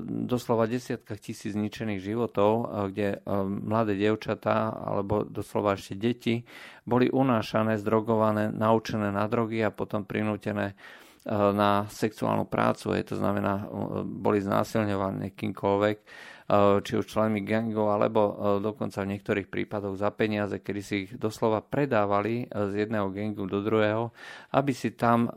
doslova 0.06 0.70
desiatkách 0.70 1.18
tisíc 1.18 1.58
zničených 1.58 1.98
životov, 1.98 2.70
kde 2.94 3.26
mladé 3.50 3.98
dievčatá 3.98 4.70
alebo 4.70 5.26
doslova 5.26 5.74
ešte 5.74 5.98
deti 5.98 6.46
boli 6.86 7.10
unášané, 7.10 7.82
zdrogované, 7.82 8.54
naučené 8.54 9.10
na 9.10 9.26
drogy 9.26 9.66
a 9.66 9.74
potom 9.74 10.06
prinútené 10.06 10.78
Eh, 10.78 11.07
na 11.32 11.84
sexuálnu 11.92 12.48
prácu, 12.48 12.96
je 12.96 13.04
to 13.04 13.16
znamená, 13.20 13.68
eh, 13.68 13.68
boli 14.08 14.40
znásilňovaní 14.40 15.36
kýmkoľvek, 15.36 15.98
eh, 16.00 16.80
či 16.80 16.92
už 16.96 17.04
členmi 17.04 17.44
gangov, 17.44 17.92
alebo 17.92 18.22
dokonca 18.63 19.04
v 19.04 19.12
niektorých 19.18 19.52
prípadoch 19.52 20.00
za 20.00 20.08
peniaze, 20.16 20.63
kedy 20.63 20.82
si 20.82 20.96
ich 21.04 21.12
doslova 21.20 21.60
predávali 21.60 22.48
z 22.48 22.88
jedného 22.88 23.12
gangu 23.12 23.44
do 23.44 23.60
druhého, 23.60 24.16
aby 24.56 24.72
si 24.72 24.96
tam 24.96 25.28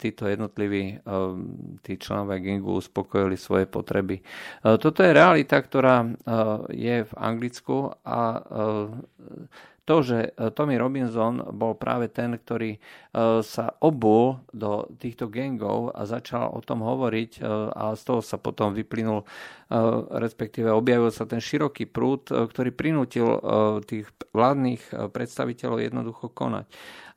títo 0.00 0.24
jednotliví 0.24 1.04
tí 1.84 1.92
členovia 2.00 2.40
gangu 2.40 2.80
uspokojili 2.80 3.36
svoje 3.36 3.68
potreby. 3.68 4.24
Toto 4.64 5.04
je 5.04 5.12
realita, 5.12 5.60
ktorá 5.60 6.08
je 6.72 7.04
v 7.04 7.12
Anglicku 7.20 7.92
a 8.00 8.40
to, 9.84 10.00
že 10.00 10.18
e, 10.32 10.48
Tommy 10.50 10.80
Robinson 10.80 11.44
bol 11.52 11.76
práve 11.76 12.08
ten, 12.08 12.32
ktorý 12.32 12.76
e, 12.76 12.78
sa 13.44 13.76
obul 13.84 14.40
do 14.50 14.88
týchto 14.96 15.28
gangov 15.28 15.92
a 15.92 16.08
začal 16.08 16.56
o 16.56 16.60
tom 16.64 16.80
hovoriť 16.80 17.30
e, 17.36 17.40
a 17.68 17.92
z 17.92 18.02
toho 18.02 18.20
sa 18.24 18.40
potom 18.40 18.72
vyplynul, 18.72 19.26
respektíve 20.20 20.70
objavil 20.70 21.10
sa 21.10 21.26
ten 21.26 21.40
široký 21.40 21.88
prúd, 21.88 22.30
ktorý 22.30 22.70
prinútil 22.70 23.26
tých 23.88 24.06
vládnych 24.30 25.10
predstaviteľov 25.10 25.82
jednoducho 25.82 26.30
konať. 26.30 26.68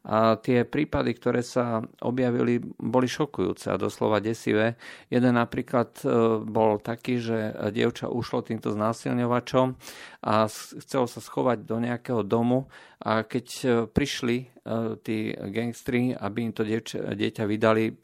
A 0.08 0.40
tie 0.40 0.64
prípady, 0.64 1.12
ktoré 1.20 1.44
sa 1.44 1.84
objavili, 2.00 2.64
boli 2.80 3.12
šokujúce 3.12 3.68
a 3.68 3.76
doslova 3.76 4.24
desivé. 4.24 4.80
Jeden 5.12 5.36
napríklad 5.36 6.00
bol 6.48 6.80
taký, 6.80 7.20
že 7.20 7.52
dievča 7.76 8.08
ušlo 8.08 8.48
týmto 8.48 8.72
znásilňovačom 8.72 9.76
a 10.28 10.52
chcelo 10.52 11.08
sa 11.08 11.24
schovať 11.24 11.64
do 11.64 11.80
nejakého 11.80 12.20
domu 12.20 12.68
a 13.00 13.24
keď 13.24 13.48
e, 13.48 13.68
prišli 13.88 14.38
e, 14.44 14.46
tí 15.00 15.32
gangstri, 15.32 16.12
aby 16.12 16.52
im 16.52 16.52
to 16.52 16.68
dieťa, 16.68 17.48
vydali, 17.48 17.96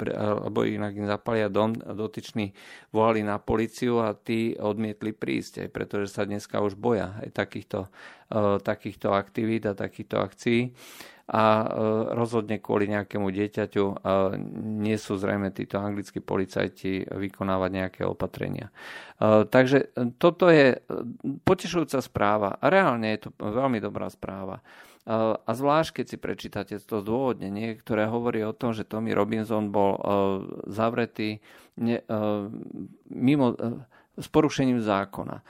lebo 0.48 0.64
inak 0.64 0.96
im 0.96 1.12
zapalia 1.12 1.52
dom, 1.52 1.76
dotyční 1.76 2.56
volali 2.96 3.28
na 3.28 3.44
policiu 3.44 4.00
a 4.00 4.16
tí 4.16 4.56
odmietli 4.56 5.12
prísť, 5.12 5.68
aj 5.68 5.70
pretože 5.76 6.16
sa 6.16 6.24
dneska 6.24 6.64
už 6.64 6.80
boja 6.80 7.20
aj 7.20 7.36
takýchto, 7.36 7.92
takýchto 8.64 9.12
aktivít 9.12 9.68
a 9.68 9.76
takýchto 9.76 10.16
akcií 10.24 10.72
a 11.24 11.44
e, 11.64 11.68
rozhodne 12.20 12.60
kvôli 12.60 12.92
nejakému 12.92 13.32
dieťaťu 13.32 13.84
e, 13.88 13.96
nie 14.84 15.00
sú 15.00 15.16
zrejme 15.16 15.56
títo 15.56 15.80
anglickí 15.80 16.20
policajti 16.20 17.08
vykonávať 17.08 17.70
nejaké 17.72 18.02
opatrenia. 18.04 18.68
E, 19.24 19.48
takže 19.48 19.96
toto 20.20 20.52
je 20.52 20.84
potešujúca 21.48 22.04
správa 22.04 22.60
a 22.60 22.68
reálne 22.68 23.16
je 23.16 23.28
to 23.28 23.30
veľmi 23.40 23.80
dobrá 23.80 24.12
správa. 24.12 24.60
A 25.04 25.52
zvlášť, 25.52 26.00
keď 26.00 26.06
si 26.08 26.16
prečítate 26.16 26.76
to 26.80 27.04
zdôvodnenie, 27.04 27.76
ktoré 27.76 28.08
hovorí 28.08 28.40
o 28.48 28.56
tom, 28.56 28.72
že 28.72 28.88
Tommy 28.88 29.12
Robinson 29.12 29.68
bol 29.68 30.00
zavretý 30.72 31.44
mimo 33.12 33.52
s 34.14 34.28
porušením 34.30 34.82
zákona. 34.82 35.42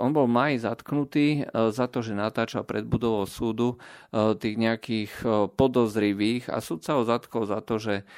On 0.00 0.10
bol 0.16 0.24
maj 0.24 0.56
zatknutý 0.64 1.44
e, 1.44 1.68
za 1.68 1.84
to, 1.84 2.00
že 2.00 2.16
natáčal 2.16 2.64
pred 2.64 2.88
budovou 2.88 3.28
súdu 3.28 3.76
e, 3.76 4.32
tých 4.40 4.56
nejakých 4.56 5.12
e, 5.20 5.26
podozrivých 5.52 6.48
a 6.48 6.64
súd 6.64 6.80
sa 6.80 6.96
ho 6.96 7.04
zatkol 7.04 7.44
za 7.44 7.60
to, 7.60 7.76
že 7.76 8.08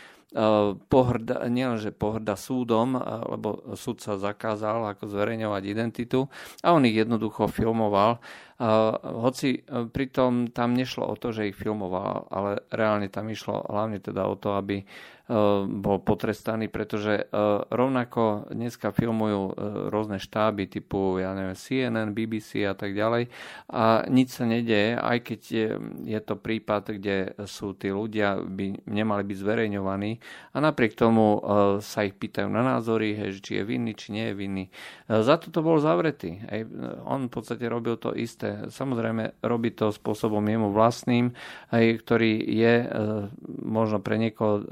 pohrda, 0.92 1.48
nielenže 1.48 1.88
pohrda 1.88 2.36
súdom, 2.36 3.00
lebo 3.32 3.72
súd 3.72 4.04
sa 4.04 4.20
zakázal 4.20 4.84
ako 4.92 5.08
zverejňovať 5.08 5.62
identitu 5.64 6.28
a 6.60 6.76
on 6.76 6.84
ich 6.84 7.00
jednoducho 7.00 7.48
filmoval. 7.48 8.20
Hoci 8.58 9.62
pritom 9.94 10.50
tam 10.50 10.74
nešlo 10.74 11.06
o 11.06 11.14
to, 11.14 11.30
že 11.30 11.54
ich 11.54 11.56
filmoval, 11.58 12.26
ale 12.26 12.66
reálne 12.74 13.06
tam 13.06 13.30
išlo 13.30 13.62
hlavne 13.70 14.02
teda 14.02 14.26
o 14.26 14.34
to, 14.34 14.58
aby 14.58 14.82
Eh, 15.28 15.36
bol 15.68 16.00
potrestaný, 16.00 16.72
pretože 16.72 17.20
eh, 17.20 17.28
rovnako 17.68 18.48
dneska 18.48 18.96
filmujú 18.96 19.60
rôzne 19.92 20.16
štáby 20.16 20.72
typu 20.72 21.20
ja 21.20 21.36
neviem, 21.36 21.52
CNN, 21.52 22.16
BBC 22.16 22.64
a 22.64 22.72
tak 22.72 22.96
ďalej 22.96 23.28
a 23.68 24.08
nič 24.08 24.40
sa 24.40 24.48
nedeje, 24.48 24.96
aj 24.96 25.18
keď 25.20 25.40
je, 25.44 25.68
je 26.08 26.20
to 26.24 26.34
prípad, 26.40 26.96
kde 26.96 27.36
sú 27.44 27.76
tí 27.76 27.92
ľudia, 27.92 28.40
by 28.40 28.88
nemali 28.88 29.22
byť 29.28 29.36
zverejňovaní 29.36 30.12
a 30.54 30.58
napriek 30.64 30.96
tomu 30.96 31.40
sa 31.84 32.08
ich 32.08 32.16
pýtajú 32.16 32.48
na 32.48 32.64
názory, 32.64 33.12
hej, 33.12 33.44
či 33.44 33.60
je 33.60 33.64
vinný, 33.68 33.92
či 33.92 34.16
nie 34.16 34.32
je 34.32 34.34
vinný. 34.34 34.64
Za 35.08 35.36
to 35.36 35.52
to 35.52 35.60
bol 35.60 35.76
zavretý. 35.76 36.40
On 37.04 37.28
v 37.28 37.32
podstate 37.32 37.68
robil 37.68 38.00
to 38.00 38.16
isté. 38.16 38.47
Samozrejme, 38.68 39.42
robí 39.44 39.72
to 39.72 39.92
spôsobom 39.94 40.44
jemu 40.44 40.72
vlastným, 40.72 41.32
ktorý 41.72 42.32
je 42.42 42.74
možno 43.62 43.98
pre 44.00 44.16
niekoho 44.16 44.64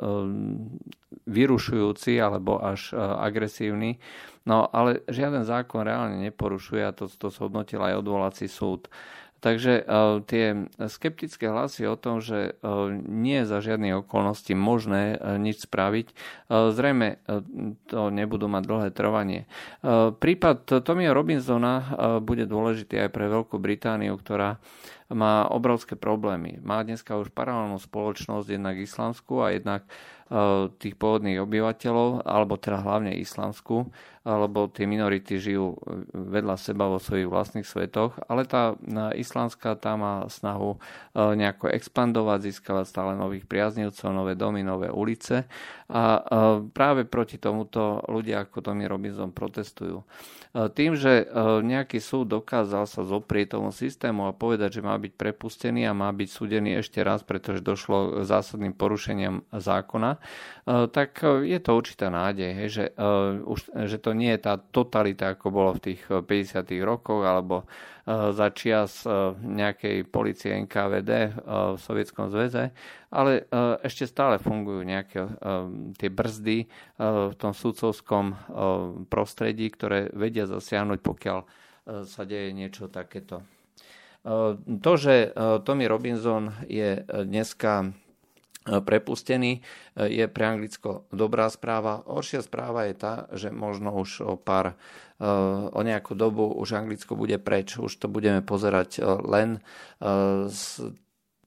vyrušujúci 1.27 2.23
alebo 2.23 2.63
až 2.63 2.95
e, 2.95 2.97
agresívny. 3.03 3.99
No 4.47 4.71
ale 4.71 5.03
žiaden 5.11 5.43
zákon 5.43 5.83
reálne 5.83 6.23
neporušuje 6.23 6.83
a 6.87 6.95
to, 6.95 7.11
to 7.11 7.35
zhodnotil 7.35 7.83
aj 7.83 7.99
odvolací 7.99 8.47
súd. 8.47 8.87
Takže 9.41 9.85
uh, 9.85 10.21
tie 10.25 10.67
skeptické 10.89 11.53
hlasy 11.53 11.85
o 11.87 11.95
tom, 11.95 12.25
že 12.25 12.57
uh, 12.61 12.89
nie 12.95 13.45
je 13.45 13.51
za 13.51 13.59
žiadne 13.61 14.01
okolnosti 14.01 14.51
možné 14.57 15.17
uh, 15.17 15.37
nič 15.37 15.69
spraviť, 15.69 16.07
zrejme 16.49 17.19
to 17.91 18.01
nebudú 18.15 18.47
mať 18.47 18.63
dlhé 18.65 18.89
trvanie. 18.95 19.51
Prípad 20.23 20.87
Tomia 20.87 21.11
Robinsona 21.11 21.75
bude 22.23 22.47
dôležitý 22.47 23.03
aj 23.03 23.11
pre 23.11 23.27
Veľkú 23.27 23.59
Britániu, 23.59 24.15
ktorá 24.15 24.63
má 25.11 25.47
obrovské 25.51 25.99
problémy. 25.99 26.63
Má 26.63 26.87
dneska 26.87 27.19
už 27.19 27.35
paralelnú 27.35 27.83
spoločnosť, 27.83 28.47
jednak 28.47 28.79
islamskú 28.79 29.43
a 29.43 29.55
jednak 29.59 29.83
uh, 29.87 30.16
tých 30.83 30.99
pôvodných 30.99 31.39
obyvateľov, 31.39 32.27
alebo 32.27 32.59
teda 32.59 32.83
hlavne 32.83 33.15
islamskú, 33.15 33.87
alebo 34.27 34.67
tie 34.67 34.91
minority 34.91 35.39
žijú 35.39 35.79
vedľa 36.11 36.59
seba 36.59 36.91
vo 36.91 36.99
svojich 36.99 37.31
vlastných 37.31 37.63
svetoch, 37.63 38.19
ale 38.27 38.43
tá 38.43 38.75
islamská 39.15 39.79
tá 39.79 39.95
má 39.95 40.27
snahu 40.27 40.75
uh, 40.75 41.39
nejako 41.39 41.71
expandovať, 41.71 42.51
získavať 42.51 42.91
stále 42.91 43.15
nových 43.15 43.47
priaznivcov, 43.47 44.11
nové 44.11 44.35
domy, 44.35 44.67
nové 44.67 44.91
ulice 44.91 45.47
a 45.87 46.19
práve 46.75 47.07
proti 47.07 47.39
tomuto 47.39 48.03
ľudia 48.11 48.43
ako 48.43 48.59
Tommy 48.59 48.91
Robinson 48.91 49.31
protestujú. 49.31 50.03
Tým, 50.51 50.99
že 50.99 51.31
nejaký 51.63 52.03
súd 52.03 52.43
dokázal 52.43 52.91
sa 52.91 53.07
zoprieť 53.07 53.55
tomu 53.55 53.71
systému 53.71 54.27
a 54.27 54.35
povedať, 54.35 54.81
že 54.81 54.83
má 54.83 54.99
byť 54.99 55.15
prepustený 55.15 55.87
a 55.87 55.95
má 55.95 56.11
byť 56.11 56.27
súdený 56.27 56.83
ešte 56.83 57.07
raz, 57.07 57.23
pretože 57.23 57.63
došlo 57.63 58.19
k 58.19 58.27
zásadným 58.27 58.75
porušeniam 58.75 59.47
zákona, 59.55 60.16
Robinsona, 60.17 60.91
tak 60.91 61.23
je 61.47 61.59
to 61.63 61.71
určitá 61.79 62.11
nádej, 62.11 62.51
hej, 62.51 62.69
že, 62.75 62.85
už, 63.47 63.71
že 63.87 64.03
to 64.03 64.19
nie 64.19 64.35
je 64.35 64.41
tá 64.51 64.59
totalita, 64.59 65.39
ako 65.39 65.55
bolo 65.55 65.71
v 65.79 65.95
tých 65.95 66.03
50. 66.11 66.67
rokoch, 66.83 67.23
alebo 67.23 67.71
za 68.07 68.51
čias 68.51 69.07
nejakej 69.43 70.11
policie 70.11 70.59
NKVD 70.67 71.11
v 71.75 71.79
Sovietskom 71.79 72.35
zväze, 72.35 72.75
ale 73.15 73.47
ešte 73.87 74.11
stále 74.11 74.43
fungujú 74.43 74.83
nejaké 74.83 75.27
tie 75.99 76.11
brzdy 76.11 76.67
v 76.99 77.35
tom 77.39 77.55
sudcovskom 77.55 78.35
prostredí, 79.07 79.71
ktoré 79.71 80.11
vedia 80.11 80.51
zasiahnuť, 80.51 80.99
pokiaľ 80.99 81.39
sa 82.07 82.23
deje 82.27 82.51
niečo 82.51 82.91
takéto. 82.91 83.47
To, 84.67 84.93
že 84.99 85.31
Tommy 85.63 85.87
Robinson 85.87 86.51
je 86.67 87.07
dneska 87.07 87.95
prepustený, 88.67 89.63
je 89.95 90.27
pre 90.27 90.45
Anglicko 90.45 91.07
dobrá 91.15 91.47
správa. 91.47 92.03
Horšia 92.03 92.43
správa 92.43 92.91
je 92.91 92.95
tá, 92.99 93.15
že 93.31 93.55
možno 93.55 93.95
už 93.95 94.11
o 94.27 94.35
pár, 94.35 94.75
o 95.71 95.81
nejakú 95.81 96.19
dobu 96.19 96.51
už 96.51 96.75
Anglicko 96.75 97.15
bude 97.15 97.39
preč. 97.39 97.79
Už 97.79 97.95
to 97.95 98.11
budeme 98.11 98.43
pozerať 98.43 99.01
len 99.23 99.63
z 100.51 100.93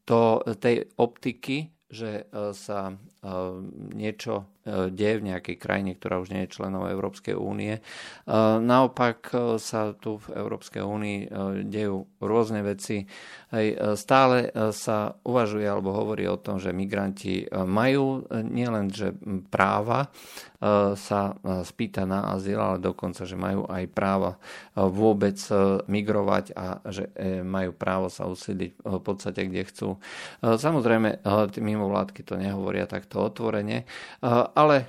to, 0.08 0.42
tej 0.64 0.88
optiky, 0.96 1.76
že 1.90 2.30
sa 2.56 2.96
niečo 3.94 4.48
E, 4.70 4.94
deje 4.94 5.24
v 5.24 5.28
nejakej 5.34 5.56
krajine, 5.58 5.92
ktorá 5.98 6.22
už 6.22 6.30
nie 6.30 6.46
je 6.46 6.54
členom 6.60 6.86
Európskej 6.86 7.34
únie. 7.34 7.80
E, 7.80 7.82
naopak 8.60 9.32
sa 9.58 9.96
tu 9.98 10.22
v 10.22 10.28
Európskej 10.38 10.84
únii 10.84 11.20
dejú 11.66 12.06
rôzne 12.22 12.62
veci. 12.62 13.08
Stále 13.98 14.54
sa 14.76 15.18
uvažuje 15.26 15.66
alebo 15.66 15.96
hovorí 15.96 16.30
o 16.30 16.38
tom, 16.38 16.62
že 16.62 16.70
migranti 16.70 17.50
majú 17.50 18.30
nielen 18.30 18.94
že 18.94 19.18
práva 19.50 20.14
sa 20.94 21.22
spýta 21.66 22.04
na 22.04 22.36
azyl, 22.36 22.60
ale 22.60 22.78
dokonca, 22.84 23.26
že 23.26 23.40
majú 23.40 23.66
aj 23.66 23.90
práva 23.90 24.38
vôbec 24.76 25.40
migrovať 25.88 26.46
a 26.54 26.84
že 26.92 27.10
majú 27.42 27.72
právo 27.74 28.12
sa 28.12 28.28
usídliť 28.30 28.72
v 28.86 29.02
podstate, 29.02 29.48
kde 29.48 29.62
chcú. 29.72 29.90
Samozrejme, 30.44 31.24
mimovládky 31.58 32.22
to 32.28 32.36
nehovoria 32.38 32.86
takto 33.10 33.26
otvorene, 33.26 33.90
ale 34.54 34.78
e, 34.78 34.86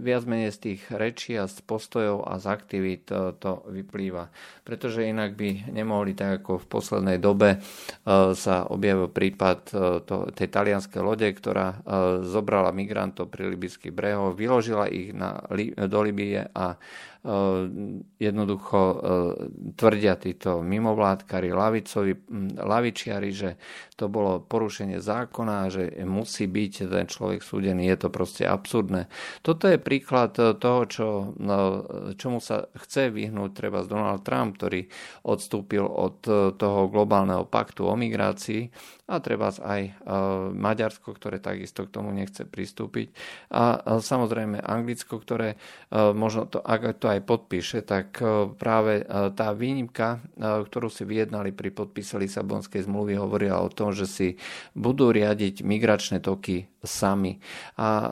viac 0.00 0.24
menej 0.24 0.56
z 0.56 0.58
tých 0.64 0.80
rečí 0.88 1.36
a 1.36 1.44
z 1.44 1.60
postojov 1.60 2.24
a 2.24 2.40
z 2.40 2.48
aktivít 2.48 3.12
e, 3.12 3.36
to 3.36 3.68
vyplýva. 3.68 4.32
Pretože 4.64 5.04
inak 5.04 5.36
by 5.36 5.68
nemohli, 5.68 6.16
tak 6.16 6.40
ako 6.40 6.64
v 6.64 6.66
poslednej 6.72 7.18
dobe 7.20 7.60
sa 8.32 8.64
objavil 8.72 9.12
prípad 9.12 9.58
tej 10.32 10.48
talianskej 10.48 11.04
lode, 11.04 11.28
ktorá 11.28 11.84
zobrala 12.24 12.72
migrantov 12.72 13.28
pri 13.28 13.52
libyských 13.52 13.92
brehoch, 13.92 14.32
vyložila 14.32 14.88
ich 14.88 15.12
na, 15.12 15.44
do 15.84 16.00
Libie 16.00 16.48
a 16.48 16.80
jednoducho 18.20 18.80
tvrdia 19.80 20.14
títo 20.20 20.60
mimovládkari, 20.60 21.48
lavicovi, 21.56 22.12
lavičiari, 22.60 23.30
že 23.32 23.56
to 23.96 24.12
bolo 24.12 24.44
porušenie 24.44 25.00
zákona, 25.00 25.72
že 25.72 25.84
musí 26.04 26.44
byť 26.44 26.72
ten 26.84 27.08
človek 27.08 27.40
súdený. 27.40 27.88
Je 27.88 27.98
to 28.04 28.08
proste 28.12 28.44
absurdné. 28.44 29.08
Toto 29.40 29.72
je 29.72 29.80
príklad 29.80 30.36
toho, 30.36 30.80
čo, 30.84 31.32
no, 31.40 31.88
čomu 32.20 32.44
sa 32.44 32.68
chce 32.76 33.08
vyhnúť 33.08 33.50
treba 33.56 33.80
z 33.80 33.88
Donald 33.88 34.20
Trump, 34.20 34.60
ktorý 34.60 34.84
odstúpil 35.24 35.88
od 35.88 36.20
toho 36.60 36.80
globálneho 36.92 37.48
paktu 37.48 37.88
o 37.88 37.96
migrácii 37.96 38.68
a 39.04 39.20
treba 39.20 39.52
aj 39.52 40.00
Maďarsko, 40.56 41.12
ktoré 41.12 41.36
takisto 41.36 41.84
k 41.84 41.92
tomu 41.92 42.08
nechce 42.08 42.48
pristúpiť. 42.48 43.12
A 43.52 44.00
samozrejme 44.00 44.64
Anglicko, 44.64 45.20
ktoré 45.20 45.60
možno 45.92 46.48
to, 46.48 46.64
ak 46.64 46.96
to 46.96 47.12
aj 47.12 47.20
podpíše, 47.20 47.84
tak 47.84 48.16
práve 48.56 49.04
tá 49.36 49.52
výnimka, 49.52 50.24
ktorú 50.40 50.88
si 50.88 51.04
vyjednali 51.04 51.52
pri 51.52 51.68
podpise 51.76 52.16
Lisabonskej 52.16 52.88
zmluvy, 52.88 53.20
hovorila 53.20 53.60
o 53.60 53.68
tom, 53.68 53.92
že 53.92 54.08
si 54.08 54.28
budú 54.72 55.12
riadiť 55.12 55.60
migračné 55.60 56.24
toky 56.24 56.72
sami. 56.84 57.40
A 57.80 58.08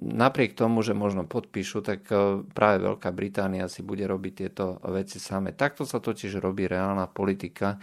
napriek 0.00 0.56
tomu, 0.56 0.80
že 0.80 0.94
možno 0.94 1.28
podpíšu, 1.28 1.84
tak 1.84 2.06
práve 2.56 2.76
Veľká 2.82 3.10
Británia 3.12 3.68
si 3.68 3.84
bude 3.84 4.06
robiť 4.06 4.32
tieto 4.32 4.78
veci 4.88 5.20
same. 5.20 5.52
Takto 5.52 5.84
sa 5.84 6.00
totiž 6.00 6.38
robí 6.38 6.64
reálna 6.70 7.10
politika. 7.10 7.76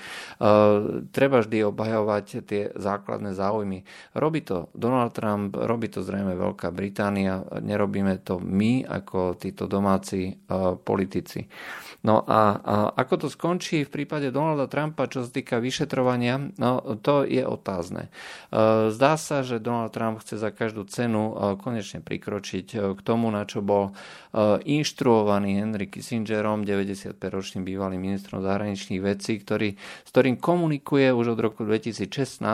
Treba 1.12 1.38
vždy 1.44 1.68
obhajovať 1.68 2.26
tie 2.48 2.72
základné 2.74 3.36
záujmy. 3.36 3.84
Robí 4.18 4.42
to 4.42 4.72
Donald 4.72 5.14
Trump, 5.14 5.54
robí 5.54 5.92
to 5.92 6.02
zrejme 6.02 6.34
Veľká 6.34 6.72
Británia, 6.72 7.44
nerobíme 7.60 8.24
to 8.24 8.40
my 8.40 8.88
ako 8.88 9.36
títo 9.38 9.68
domáci 9.68 10.40
politici. 10.82 11.46
No 12.00 12.24
a, 12.24 12.42
a 12.64 12.76
ako 12.96 13.26
to 13.26 13.28
skončí 13.28 13.84
v 13.84 13.92
prípade 13.92 14.32
Donalda 14.32 14.72
Trumpa, 14.72 15.12
čo 15.12 15.28
sa 15.28 15.30
týka 15.32 15.60
vyšetrovania, 15.60 16.56
no 16.56 16.80
to 17.04 17.28
je 17.28 17.44
otázne. 17.44 18.08
Uh, 18.50 18.88
zdá 18.88 19.20
sa, 19.20 19.44
že 19.44 19.60
Donald 19.60 19.92
Trump 19.92 20.24
chce 20.24 20.40
za 20.40 20.56
každú 20.56 20.88
cenu 20.88 21.36
uh, 21.36 21.60
konečne 21.60 22.00
prikročiť 22.00 22.96
k 22.96 23.00
tomu, 23.04 23.28
na 23.30 23.44
čo 23.44 23.60
bol 23.60 23.92
inštruovaný 24.62 25.58
Henry 25.58 25.90
Kissingerom, 25.90 26.62
95-ročným 26.62 27.66
bývalým 27.66 27.98
ministrom 27.98 28.46
zahraničných 28.46 29.02
vecí, 29.02 29.42
ktorý, 29.42 29.74
s 29.76 30.10
ktorým 30.14 30.38
komunikuje 30.38 31.10
už 31.10 31.34
od 31.34 31.40
roku 31.42 31.66
2016 31.66 32.46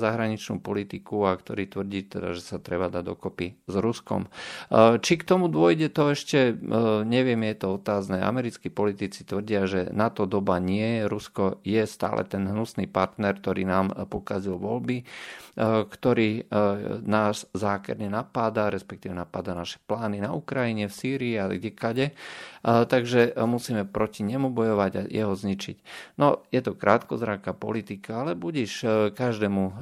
zahraničnú 0.00 0.64
politiku 0.64 1.28
a 1.28 1.36
ktorý 1.36 1.68
tvrdí 1.68 2.08
teda, 2.08 2.32
že 2.32 2.40
sa 2.40 2.56
treba 2.56 2.88
dať 2.88 3.04
dokopy 3.04 3.60
s 3.68 3.74
Ruskom. 3.76 4.32
Či 4.72 5.12
k 5.20 5.26
tomu 5.28 5.52
dôjde, 5.52 5.92
to 5.92 6.16
ešte 6.16 6.56
neviem, 7.04 7.44
je 7.52 7.56
to 7.60 7.76
otázne. 7.76 8.24
Americkí 8.24 8.72
politici 8.88 9.28
tvrdia, 9.28 9.68
že 9.68 9.92
na 9.92 10.08
to 10.08 10.24
doba 10.24 10.56
nie. 10.56 11.04
Rusko 11.04 11.60
je 11.60 11.84
stále 11.84 12.24
ten 12.24 12.48
hnusný 12.48 12.88
partner, 12.88 13.36
ktorý 13.36 13.68
nám 13.68 13.92
pokazil 14.08 14.56
voľby, 14.56 15.04
ktorý 15.92 16.48
nás 17.04 17.44
zákerne 17.52 18.08
napáda, 18.08 18.72
respektíve 18.72 19.12
napáda 19.12 19.52
naše 19.52 19.76
plány 19.84 20.24
na 20.24 20.32
Ukrajine, 20.32 20.88
v 20.88 20.96
Sýrii, 20.96 21.34
a 21.36 21.52
kde 21.52 21.70
kade. 21.76 22.06
Takže 22.64 23.36
musíme 23.44 23.84
proti 23.84 24.24
nemu 24.24 24.50
bojovať 24.50 24.92
a 24.96 25.02
jeho 25.06 25.36
zničiť. 25.36 25.76
No, 26.16 26.42
je 26.48 26.60
to 26.64 26.74
krátkozraká 26.74 27.52
politika, 27.52 28.24
ale 28.24 28.34
budíš 28.34 28.82
e, 28.82 28.88
každému 29.14 29.62
e, 29.62 29.72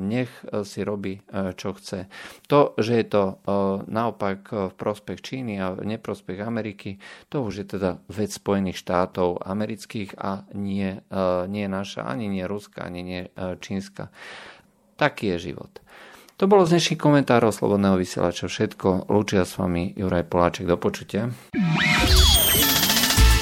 nech 0.00 0.30
si 0.62 0.80
robí, 0.84 1.20
e, 1.20 1.52
čo 1.56 1.72
chce. 1.76 2.08
To, 2.50 2.76
že 2.76 2.92
je 3.02 3.06
to 3.06 3.24
naopak 3.86 4.48
v 4.50 4.74
prospech 4.74 5.18
Číny 5.20 5.58
a 5.58 5.74
v 5.74 5.96
neprospech 5.96 6.38
Ameriky, 6.40 6.98
to 7.28 7.42
už 7.42 7.64
je 7.64 7.66
teda 7.76 7.98
vec 8.08 8.32
Spojených 8.56 8.80
štátov 8.80 9.44
amerických 9.44 10.16
a 10.16 10.48
nie, 10.56 10.96
nie 11.52 11.66
naša, 11.68 12.08
ani 12.08 12.24
nie 12.24 12.48
Ruska, 12.48 12.88
ani 12.88 13.04
nie 13.04 13.28
Čínska. 13.36 14.08
Taký 14.96 15.36
je 15.36 15.52
život. 15.52 15.68
To 16.40 16.48
bolo 16.48 16.64
z 16.64 16.72
dnešných 16.72 16.96
komentárov 16.96 17.52
Slobodného 17.52 18.00
vysielača 18.00 18.48
všetko. 18.48 19.12
Lúčia 19.12 19.44
s 19.44 19.60
vami 19.60 19.92
Juraj 19.92 20.24
Poláček. 20.32 20.64
Do 20.64 20.80
počutia. 20.80 21.28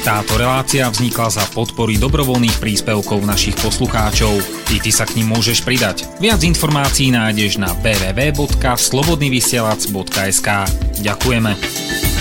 Táto 0.03 0.35
relácia 0.35 0.90
vznikla 0.90 1.31
za 1.31 1.46
podpory 1.55 1.94
dobrovoľných 1.94 2.59
príspevkov 2.59 3.22
našich 3.22 3.55
poslucháčov. 3.62 4.35
I 4.74 4.83
ty 4.83 4.90
sa 4.90 5.07
k 5.07 5.22
ním 5.22 5.31
môžeš 5.31 5.62
pridať. 5.62 6.11
Viac 6.18 6.42
informácií 6.42 7.14
nájdeš 7.14 7.62
na 7.62 7.70
www.slobodnyvysielac.sk 7.87 10.48
Ďakujeme. 11.07 12.13